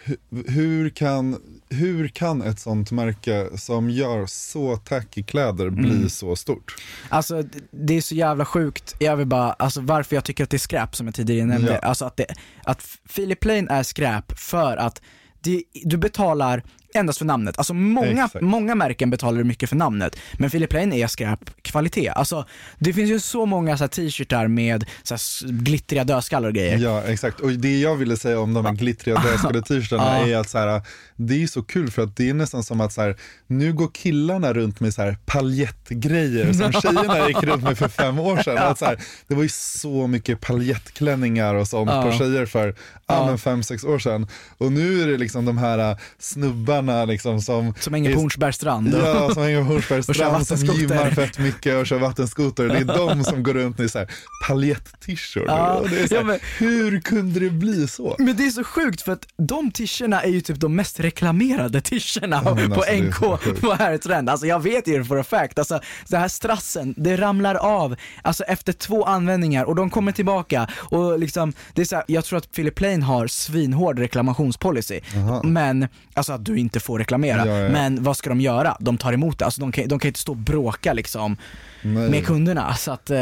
hu- 0.06 0.50
hur, 0.52 0.90
kan, 0.90 1.38
hur 1.72 2.08
kan 2.08 2.42
ett 2.42 2.60
sånt 2.60 2.92
märke 2.92 3.50
som 3.58 3.90
gör 3.90 4.26
så 4.26 4.78
tacky 4.78 5.24
kläder 5.24 5.70
bli 5.70 5.90
Mm. 5.90 6.10
så 6.10 6.36
stort? 6.36 6.76
Alltså 7.10 7.44
det- 7.72 7.94
är 7.98 8.02
så 8.02 8.16
jävla 8.16 8.46
sjukt, 8.46 8.96
jag 9.00 9.18
vill 9.18 9.28
bara, 9.28 9.54
alltså 9.54 9.82
varför 9.82 10.16
jag 10.16 10.24
tycker 10.26 10.44
att 10.44 10.50
det 10.50 10.58
är 10.58 10.60
skräp 10.60 10.96
som 10.96 11.08
jag 11.08 11.16
tidigare 11.16 11.46
nämnde, 11.46 11.72
Ja. 11.72 11.78
alltså 11.88 12.06
att, 12.06 12.18
det, 12.18 12.26
att 12.64 12.84
Philip 13.16 13.40
Plain 13.40 13.68
är 13.68 13.84
skräp 13.84 14.40
för 14.40 14.78
att 14.78 15.02
det, 15.44 15.64
du 15.84 15.98
betalar 15.98 16.64
endast 16.94 17.18
för 17.18 17.26
namnet. 17.26 17.58
Alltså 17.58 17.74
många, 17.74 18.26
Exakt. 18.26 18.42
många 18.42 18.76
märken 18.76 19.10
betalar 19.10 19.38
du 19.38 19.44
mycket 19.44 19.70
för 19.70 19.76
namnet, 19.76 20.16
men 20.34 20.50
Philip 20.50 20.70
Plain 20.70 20.94
är 20.94 21.08
skräp 21.08 21.40
kvalitet. 21.62 22.10
Alltså 22.10 22.46
det 22.80 22.94
finns 22.94 23.10
ju 23.10 23.20
så 23.20 23.46
många 23.46 23.78
så 23.78 23.88
t-shirtar 23.88 24.48
med 24.48 24.86
så 25.04 25.14
här 25.14 25.52
glittriga 25.52 26.04
dödskallar 26.04 26.48
och 26.48 26.56
grejer. 26.56 26.78
Ja 26.78 27.04
exakt, 27.04 27.40
och 27.40 27.52
det 27.52 27.80
jag 27.80 27.96
ville 27.96 28.18
säga 28.18 28.40
om 28.40 28.54
de 28.54 28.66
här 28.66 28.74
glittriga 28.74 29.22
dödskade 29.22 29.62
t-shirtarna 29.62 30.18
är 30.18 30.38
att 30.38 30.50
så 30.50 30.58
här, 30.58 30.82
det 31.16 31.44
är 31.44 31.48
så 31.48 31.64
kul 31.64 31.92
för 31.92 32.02
att 32.02 32.16
det 32.16 32.30
är 32.30 32.34
nästan 32.34 32.64
som 32.64 32.82
att 32.82 32.94
så 32.94 33.02
här, 33.02 33.16
nu 33.48 33.74
går 33.74 33.90
killarna 33.94 34.54
runt 34.54 34.80
med 34.80 34.94
så 34.94 35.02
här 35.02 35.18
paljettgrejer 35.26 36.54
som 36.54 36.72
tjejerna 36.82 37.28
gick 37.28 37.44
runt 37.44 37.64
med 37.64 37.78
för 37.78 37.88
fem 37.88 38.20
år 38.20 38.38
sedan. 38.44 38.58
Att 38.58 38.80
så 38.80 38.86
här, 38.86 39.00
det 39.28 39.36
var 39.36 39.44
ju 39.44 39.50
så 39.50 40.08
mycket 40.08 40.42
paljettklänningar 40.42 41.56
och 41.56 41.68
sånt 41.68 41.90
på 41.90 42.12
tjejer 42.12 42.46
för 42.46 42.76
ja. 43.08 43.26
men 43.26 43.38
fem, 43.38 43.64
sex 43.64 43.84
år 43.84 44.00
sedan. 44.00 44.28
Och 44.58 44.72
nu 44.72 45.04
är 45.04 45.08
det 45.08 45.18
liksom 45.18 45.46
de 45.46 45.58
här 45.58 45.92
äh, 45.92 45.98
snubbarna 46.82 47.06
liksom 47.06 47.42
som 47.42 47.74
Som 47.80 47.94
hänger 47.94 48.10
på 48.10 48.18
är- 48.18 48.22
Hornsbergs 48.22 48.56
strand. 48.56 48.96
Ja, 49.06 49.34
som 49.34 49.44
hänger 49.44 49.58
på 49.58 49.64
Hornsbergs 49.68 50.10
Och 50.10 50.16
kör 50.16 50.40
strand, 50.40 50.48
som 50.48 50.76
gymmar 50.76 51.12
fett 51.12 51.40
mycket 51.40 51.76
och 51.76 51.88
kör 51.88 52.00
vattenskoter. 52.00 52.68
Det 52.68 52.78
är 52.78 52.86
de 52.86 53.24
som 53.24 53.44
går 53.44 53.54
runt 53.54 53.80
i 53.80 53.90
så 53.90 54.00
här 54.00 54.08
paljett-shirts. 54.48 55.44
Ja, 55.48 55.84
här, 55.90 56.08
ja, 56.14 56.24
men- 56.24 56.40
Hur 56.58 57.00
kunde 57.02 57.40
det 57.40 57.50
bli 57.50 57.88
så? 57.88 58.16
Men 58.20 58.36
det 58.38 58.46
är 58.46 58.50
så 58.50 58.64
sjukt 58.64 59.02
för 59.02 59.12
att 59.12 59.28
de 59.38 59.72
t-shirtarna 59.72 60.22
är 60.22 60.30
ju 60.30 60.42
typ 60.42 60.60
de 60.60 60.76
mest 60.76 61.00
reklamerade 61.00 61.82
t-shirtarna 61.82 62.42
Ja, 62.46 62.56
på 62.56 62.62
alltså, 62.84 62.94
NK 62.94 63.60
på 63.62 63.74
Herrtrend. 63.74 64.30
Alltså 64.30 64.46
jag 64.48 64.64
vet 64.64 64.88
ju 64.88 65.04
for 65.04 65.20
a 65.20 65.24
fact. 65.24 65.60
Alltså 65.60 65.80
det 66.10 66.18
här 66.18 66.28
strassen, 66.28 66.94
det 66.98 67.18
ramlar 67.18 67.56
av 67.56 67.96
alltså 68.22 68.44
efter 68.44 68.74
två 68.74 69.04
användningar 69.06 69.66
och 69.66 69.76
de 69.76 69.90
kommer 69.90 70.12
tillbaka 70.12 70.68
och 70.76 71.20
liksom, 71.20 71.54
det 71.74 71.82
är 71.82 71.86
så 71.86 71.96
här, 71.96 72.06
jag 72.08 72.26
tror 72.26 72.38
att 72.38 72.52
Philip 72.52 72.76
Plain 72.76 73.02
har 73.04 73.28
svinhård 73.28 74.00
reklamationspolicy. 74.00 75.00
Men, 75.44 75.88
alltså 76.14 76.34
att 76.34 76.46
du 76.46 76.58
inte 76.58 76.71
får 76.80 77.00
reklamera. 77.00 77.46
Ja, 77.48 77.58
ja. 77.58 77.70
Men 77.70 78.04
vad 78.04 78.18
ska 78.18 78.30
de 78.30 78.42
göra? 78.42 78.78
De 78.80 78.98
tar 78.98 79.14
emot 79.14 79.40
det. 79.40 79.46
Alltså 79.46 79.62
de 79.62 79.72
kan, 79.72 79.88
de 79.88 80.00
kan 80.00 80.08
inte 80.10 80.20
stå 80.20 80.32
och 80.32 80.38
bråka 80.38 80.94
liksom 80.94 81.38
Nej. 81.82 82.10
med 82.10 82.26
kunderna. 82.26 82.76
Så 82.76 82.92
att, 82.92 83.10
eh, 83.10 83.20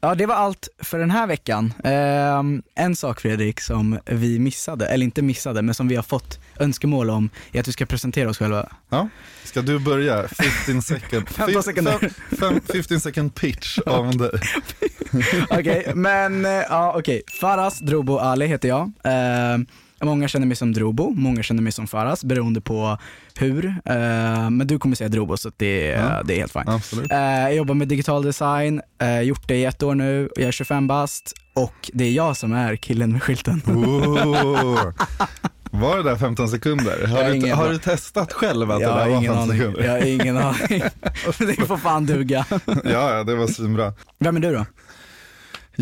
ja 0.00 0.14
det 0.16 0.26
var 0.26 0.34
allt 0.34 0.68
för 0.78 0.98
den 0.98 1.10
här 1.10 1.26
veckan. 1.26 1.74
Eh, 1.84 2.84
en 2.84 2.96
sak 2.96 3.20
Fredrik 3.20 3.60
som 3.60 3.98
vi 4.06 4.38
missade, 4.38 4.86
eller 4.86 5.04
inte 5.04 5.22
missade, 5.22 5.62
men 5.62 5.74
som 5.74 5.88
vi 5.88 5.96
har 5.96 6.02
fått 6.02 6.38
önskemål 6.58 7.10
om 7.10 7.30
är 7.52 7.60
att 7.60 7.68
vi 7.68 7.72
ska 7.72 7.86
presentera 7.86 8.30
oss 8.30 8.38
själva. 8.38 8.68
Ja. 8.90 9.08
Ska 9.44 9.62
du 9.62 9.78
börja? 9.78 10.28
15 10.28 10.82
second, 11.00 11.28
15 11.28 11.62
sekunder. 11.62 11.98
fem- 11.98 12.10
fem- 12.38 12.60
15 12.72 13.00
second 13.00 13.34
pitch 13.34 13.78
av 13.86 14.16
dig. 14.16 14.30
Okej, 15.50 15.92
men 15.94 16.44
eh, 16.44 16.50
ja 16.50 16.94
okej. 16.98 17.22
Faras 17.40 17.78
Drobo 17.78 18.18
Ali 18.18 18.46
heter 18.46 18.68
jag. 18.68 18.92
Eh, 19.04 19.58
Många 20.04 20.28
känner 20.28 20.46
mig 20.46 20.56
som 20.56 20.72
Drobo, 20.72 21.10
många 21.16 21.42
känner 21.42 21.62
mig 21.62 21.72
som 21.72 21.86
Faras 21.86 22.24
beroende 22.24 22.60
på 22.60 22.98
hur. 23.38 23.64
Eh, 23.66 24.50
men 24.50 24.66
du 24.66 24.78
kommer 24.78 24.96
säga 24.96 25.08
Drobo 25.08 25.36
så 25.36 25.50
det, 25.56 25.86
Ja. 25.86 26.22
det 26.24 26.34
är 26.34 26.38
helt 26.38 26.52
fint. 26.52 27.12
Eh, 27.12 27.18
jag 27.18 27.54
jobbar 27.54 27.74
med 27.74 27.88
digital 27.88 28.22
design, 28.24 28.80
eh, 29.02 29.20
gjort 29.20 29.48
det 29.48 29.56
i 29.56 29.64
ett 29.64 29.82
år 29.82 29.94
nu, 29.94 30.28
jag 30.36 30.48
är 30.48 30.52
25 30.52 30.86
bast 30.86 31.32
och 31.54 31.90
det 31.92 32.04
är 32.04 32.12
jag 32.12 32.36
som 32.36 32.52
är 32.52 32.76
killen 32.76 33.12
med 33.12 33.22
skylten. 33.22 33.62
Oh. 33.66 34.92
Var 35.74 35.96
det 35.96 36.02
där 36.02 36.16
15 36.16 36.48
sekunder? 36.48 37.06
Har, 37.06 37.24
du, 37.24 37.36
ingen 37.36 37.56
har 37.56 37.68
du 37.68 37.78
testat 37.78 38.32
själv 38.32 38.70
att 38.70 38.80
Jag 38.80 38.90
det 38.90 38.98
där 39.00 39.08
var 39.08 39.16
ingen 39.16 39.22
15 39.34 39.38
aning. 39.42 39.58
sekunder? 39.58 39.84
Jag 39.84 39.92
har 39.92 40.06
ingen 40.06 40.36
aning. 40.36 40.82
det 41.38 41.66
får 41.66 41.76
fan 41.76 42.06
duga. 42.06 42.44
Ja, 42.66 43.16
ja, 43.16 43.24
det 43.24 43.34
var 43.34 43.46
svinbra. 43.46 43.92
Vem 44.18 44.36
är 44.36 44.40
du 44.40 44.52
då? 44.52 44.64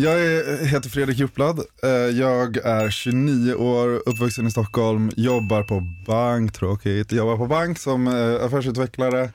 Jag 0.01 0.21
är, 0.21 0.65
heter 0.65 0.89
Fredrik 0.89 1.17
Hjortblad. 1.17 1.59
Eh, 1.83 1.89
jag 1.89 2.57
är 2.57 2.89
29 2.89 3.53
år, 3.53 4.01
uppvuxen 4.05 4.47
i 4.47 4.51
Stockholm, 4.51 5.11
jobbar 5.15 5.63
på 5.63 5.79
bank, 6.05 6.53
tråkigt. 6.53 7.11
Jobbar 7.11 7.37
på 7.37 7.47
bank 7.47 7.79
som 7.79 8.07
eh, 8.07 8.45
affärsutvecklare. 8.45 9.29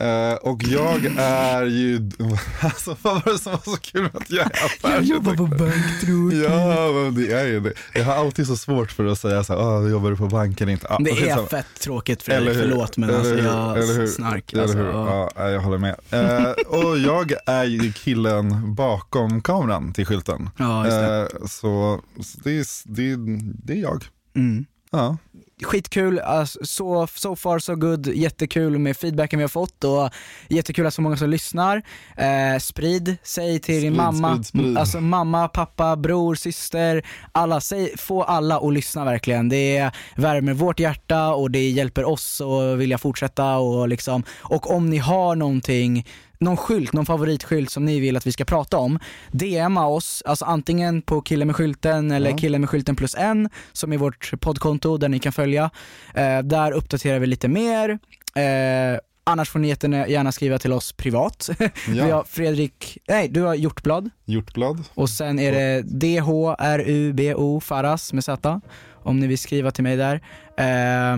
Eh, 0.00 0.34
Och 0.34 0.62
jag 0.64 1.04
är 1.18 1.62
ju, 1.66 2.10
alltså 2.60 2.96
vad 3.02 3.14
var 3.24 3.32
det 3.32 3.38
som 3.38 3.52
var 3.52 3.60
så 3.74 3.80
kul 3.80 4.08
att 4.14 4.30
jag 4.30 4.46
är 4.46 4.50
affärsutvecklare? 4.50 5.58
bank 5.58 6.00
tror 6.04 6.34
Ja, 6.34 6.92
men 6.92 7.14
det 7.14 7.32
är 7.32 7.46
ju 7.46 7.60
det. 7.60 7.72
Jag 7.94 8.04
har 8.04 8.14
alltid 8.14 8.46
så 8.46 8.56
svårt 8.56 8.92
för 8.92 9.04
att 9.06 9.18
säga 9.18 9.44
så 9.44 9.52
här, 9.52 9.60
ah, 9.60 9.88
jobbar 9.88 10.10
du 10.10 10.16
på 10.16 10.26
bank 10.26 10.60
eller 10.60 10.72
inte? 10.72 10.86
Ah, 10.90 10.98
Det 10.98 11.10
är 11.10 11.46
fett 11.46 11.66
tråkigt 11.80 12.28
Eller 12.28 12.54
hur? 12.54 12.60
förlåt 12.62 12.96
men 12.96 13.08
Eller 13.08 13.18
alltså 13.18 13.34
jag 13.44 13.78
Eller 13.78 13.94
hur? 14.00 14.06
snark. 14.06 14.52
Eller 14.52 14.62
Alltså, 14.62 14.78
hur? 14.78 14.86
ja. 14.86 15.30
Ja, 15.36 15.48
jag 15.50 15.60
håller 15.60 15.78
med. 15.78 15.96
Eh, 16.10 16.50
och 16.66 16.98
jag 16.98 17.32
är 17.46 17.64
ju 17.64 17.92
killen 17.92 18.74
bakom 18.74 19.42
kameran 19.42 19.92
till 19.92 20.06
skylten. 20.06 20.50
Ja, 20.58 20.84
just 20.84 20.96
det. 20.96 21.20
Eh, 21.40 21.46
så 21.46 22.00
så 22.22 22.38
det, 22.44 22.50
är, 22.58 22.64
det, 22.94 23.10
är- 23.10 23.40
det 23.66 23.72
är 23.72 23.76
jag. 23.82 24.04
Mm. 24.36 24.64
Ja. 24.92 25.16
Skitkul, 25.62 26.18
alltså, 26.18 26.58
so, 26.62 27.06
so 27.06 27.36
far 27.36 27.58
so 27.58 27.74
good, 27.74 28.06
jättekul 28.06 28.78
med 28.78 28.96
feedbacken 28.96 29.38
vi 29.38 29.42
har 29.42 29.48
fått 29.48 29.84
och 29.84 30.10
jättekul 30.48 30.86
att 30.86 30.94
så 30.94 31.02
många 31.02 31.16
som 31.16 31.30
lyssnar. 31.30 31.82
Eh, 32.16 32.58
sprid, 32.60 33.16
säg 33.22 33.58
till 33.60 33.74
din 33.74 33.80
Sprid, 33.80 33.96
mamma, 33.96 34.34
sprid, 34.34 34.46
sprid. 34.46 34.78
alltså 34.78 35.00
mamma, 35.00 35.48
pappa, 35.48 35.96
bror, 35.96 36.34
syster, 36.34 37.06
alla, 37.32 37.60
säg, 37.60 37.96
få 37.98 38.22
alla 38.22 38.58
att 38.58 38.72
lyssna 38.72 39.04
verkligen. 39.04 39.48
Det 39.48 39.90
värmer 40.16 40.54
vårt 40.54 40.80
hjärta 40.80 41.34
och 41.34 41.50
det 41.50 41.70
hjälper 41.70 42.04
oss 42.04 42.40
att 42.40 42.78
vilja 42.78 42.98
fortsätta 42.98 43.56
och 43.56 43.88
liksom, 43.88 44.22
och 44.38 44.70
om 44.74 44.90
ni 44.90 44.98
har 44.98 45.36
någonting 45.36 46.06
någon 46.40 46.56
skylt, 46.56 46.92
någon 46.92 47.06
favoritskylt 47.06 47.70
som 47.70 47.84
ni 47.84 48.00
vill 48.00 48.16
att 48.16 48.26
vi 48.26 48.32
ska 48.32 48.44
prata 48.44 48.78
om, 48.78 48.98
DMa 49.30 49.86
oss, 49.86 50.22
alltså 50.26 50.44
antingen 50.44 51.02
på 51.02 51.20
killen 51.20 51.46
med 51.46 51.56
skylten 51.56 52.10
eller 52.10 52.30
Ja. 52.30 52.36
killen 52.36 52.60
med 52.60 52.70
skylten 52.70 52.96
plus 52.96 53.14
en, 53.14 53.48
som 53.72 53.92
är 53.92 53.96
vårt 53.96 54.32
poddkonto 54.40 54.96
där 54.96 55.08
ni 55.08 55.18
kan 55.18 55.32
följa. 55.32 55.70
Eh, 56.14 56.38
där 56.38 56.72
uppdaterar 56.72 57.18
vi 57.18 57.26
lite 57.26 57.48
mer. 57.48 57.90
Eh, 58.34 58.98
annars 59.24 59.50
får 59.50 59.58
ni 59.58 59.68
gärna 59.68 60.32
skriva 60.32 60.58
till 60.58 60.72
oss 60.72 60.92
privat. 60.92 61.50
vi 61.88 61.98
Ja. 61.98 62.14
har 62.14 62.24
Fredrik, 62.24 62.98
nej 63.08 63.28
du 63.28 63.42
har 63.42 63.54
Hjortblad 63.54 64.10
Hjortblad. 64.24 64.84
och 64.94 65.10
sen 65.10 65.38
är 65.38 65.52
det 65.52 65.82
DHRUBO 65.82 67.60
Faras 67.60 68.12
med 68.12 68.24
Z 68.24 68.60
om 69.02 69.18
ni 69.20 69.26
vill 69.26 69.38
skriva 69.38 69.70
till 69.70 69.84
mig 69.84 69.96
där. 69.96 70.20
Eh, 70.56 71.16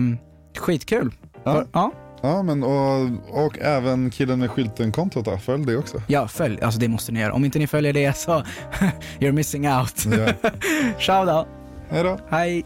skitkul. 0.59 1.11
Ja. 1.43 1.65
ja. 1.73 1.91
Ja, 2.23 2.43
men 2.43 2.63
och, 2.63 3.09
och 3.45 3.59
även 3.59 4.09
killen 4.09 4.39
med 4.39 4.51
skylten-kontot 4.51 5.25
då, 5.25 5.37
följ 5.37 5.65
det 5.65 5.77
också. 5.77 6.01
Ja, 6.07 6.27
följ. 6.27 6.61
Alltså 6.61 6.79
det 6.79 6.87
måste 6.87 7.11
ni 7.11 7.19
göra. 7.19 7.33
Om 7.33 7.45
inte 7.45 7.59
ni 7.59 7.67
följer 7.67 7.93
det 7.93 8.17
så 8.17 8.31
you're 9.19 9.31
missing 9.31 9.69
out. 9.69 9.97
Ciao 10.99 11.25
då. 11.25 11.47
Hej 11.89 12.03
då. 12.03 12.19
Hej. 12.29 12.65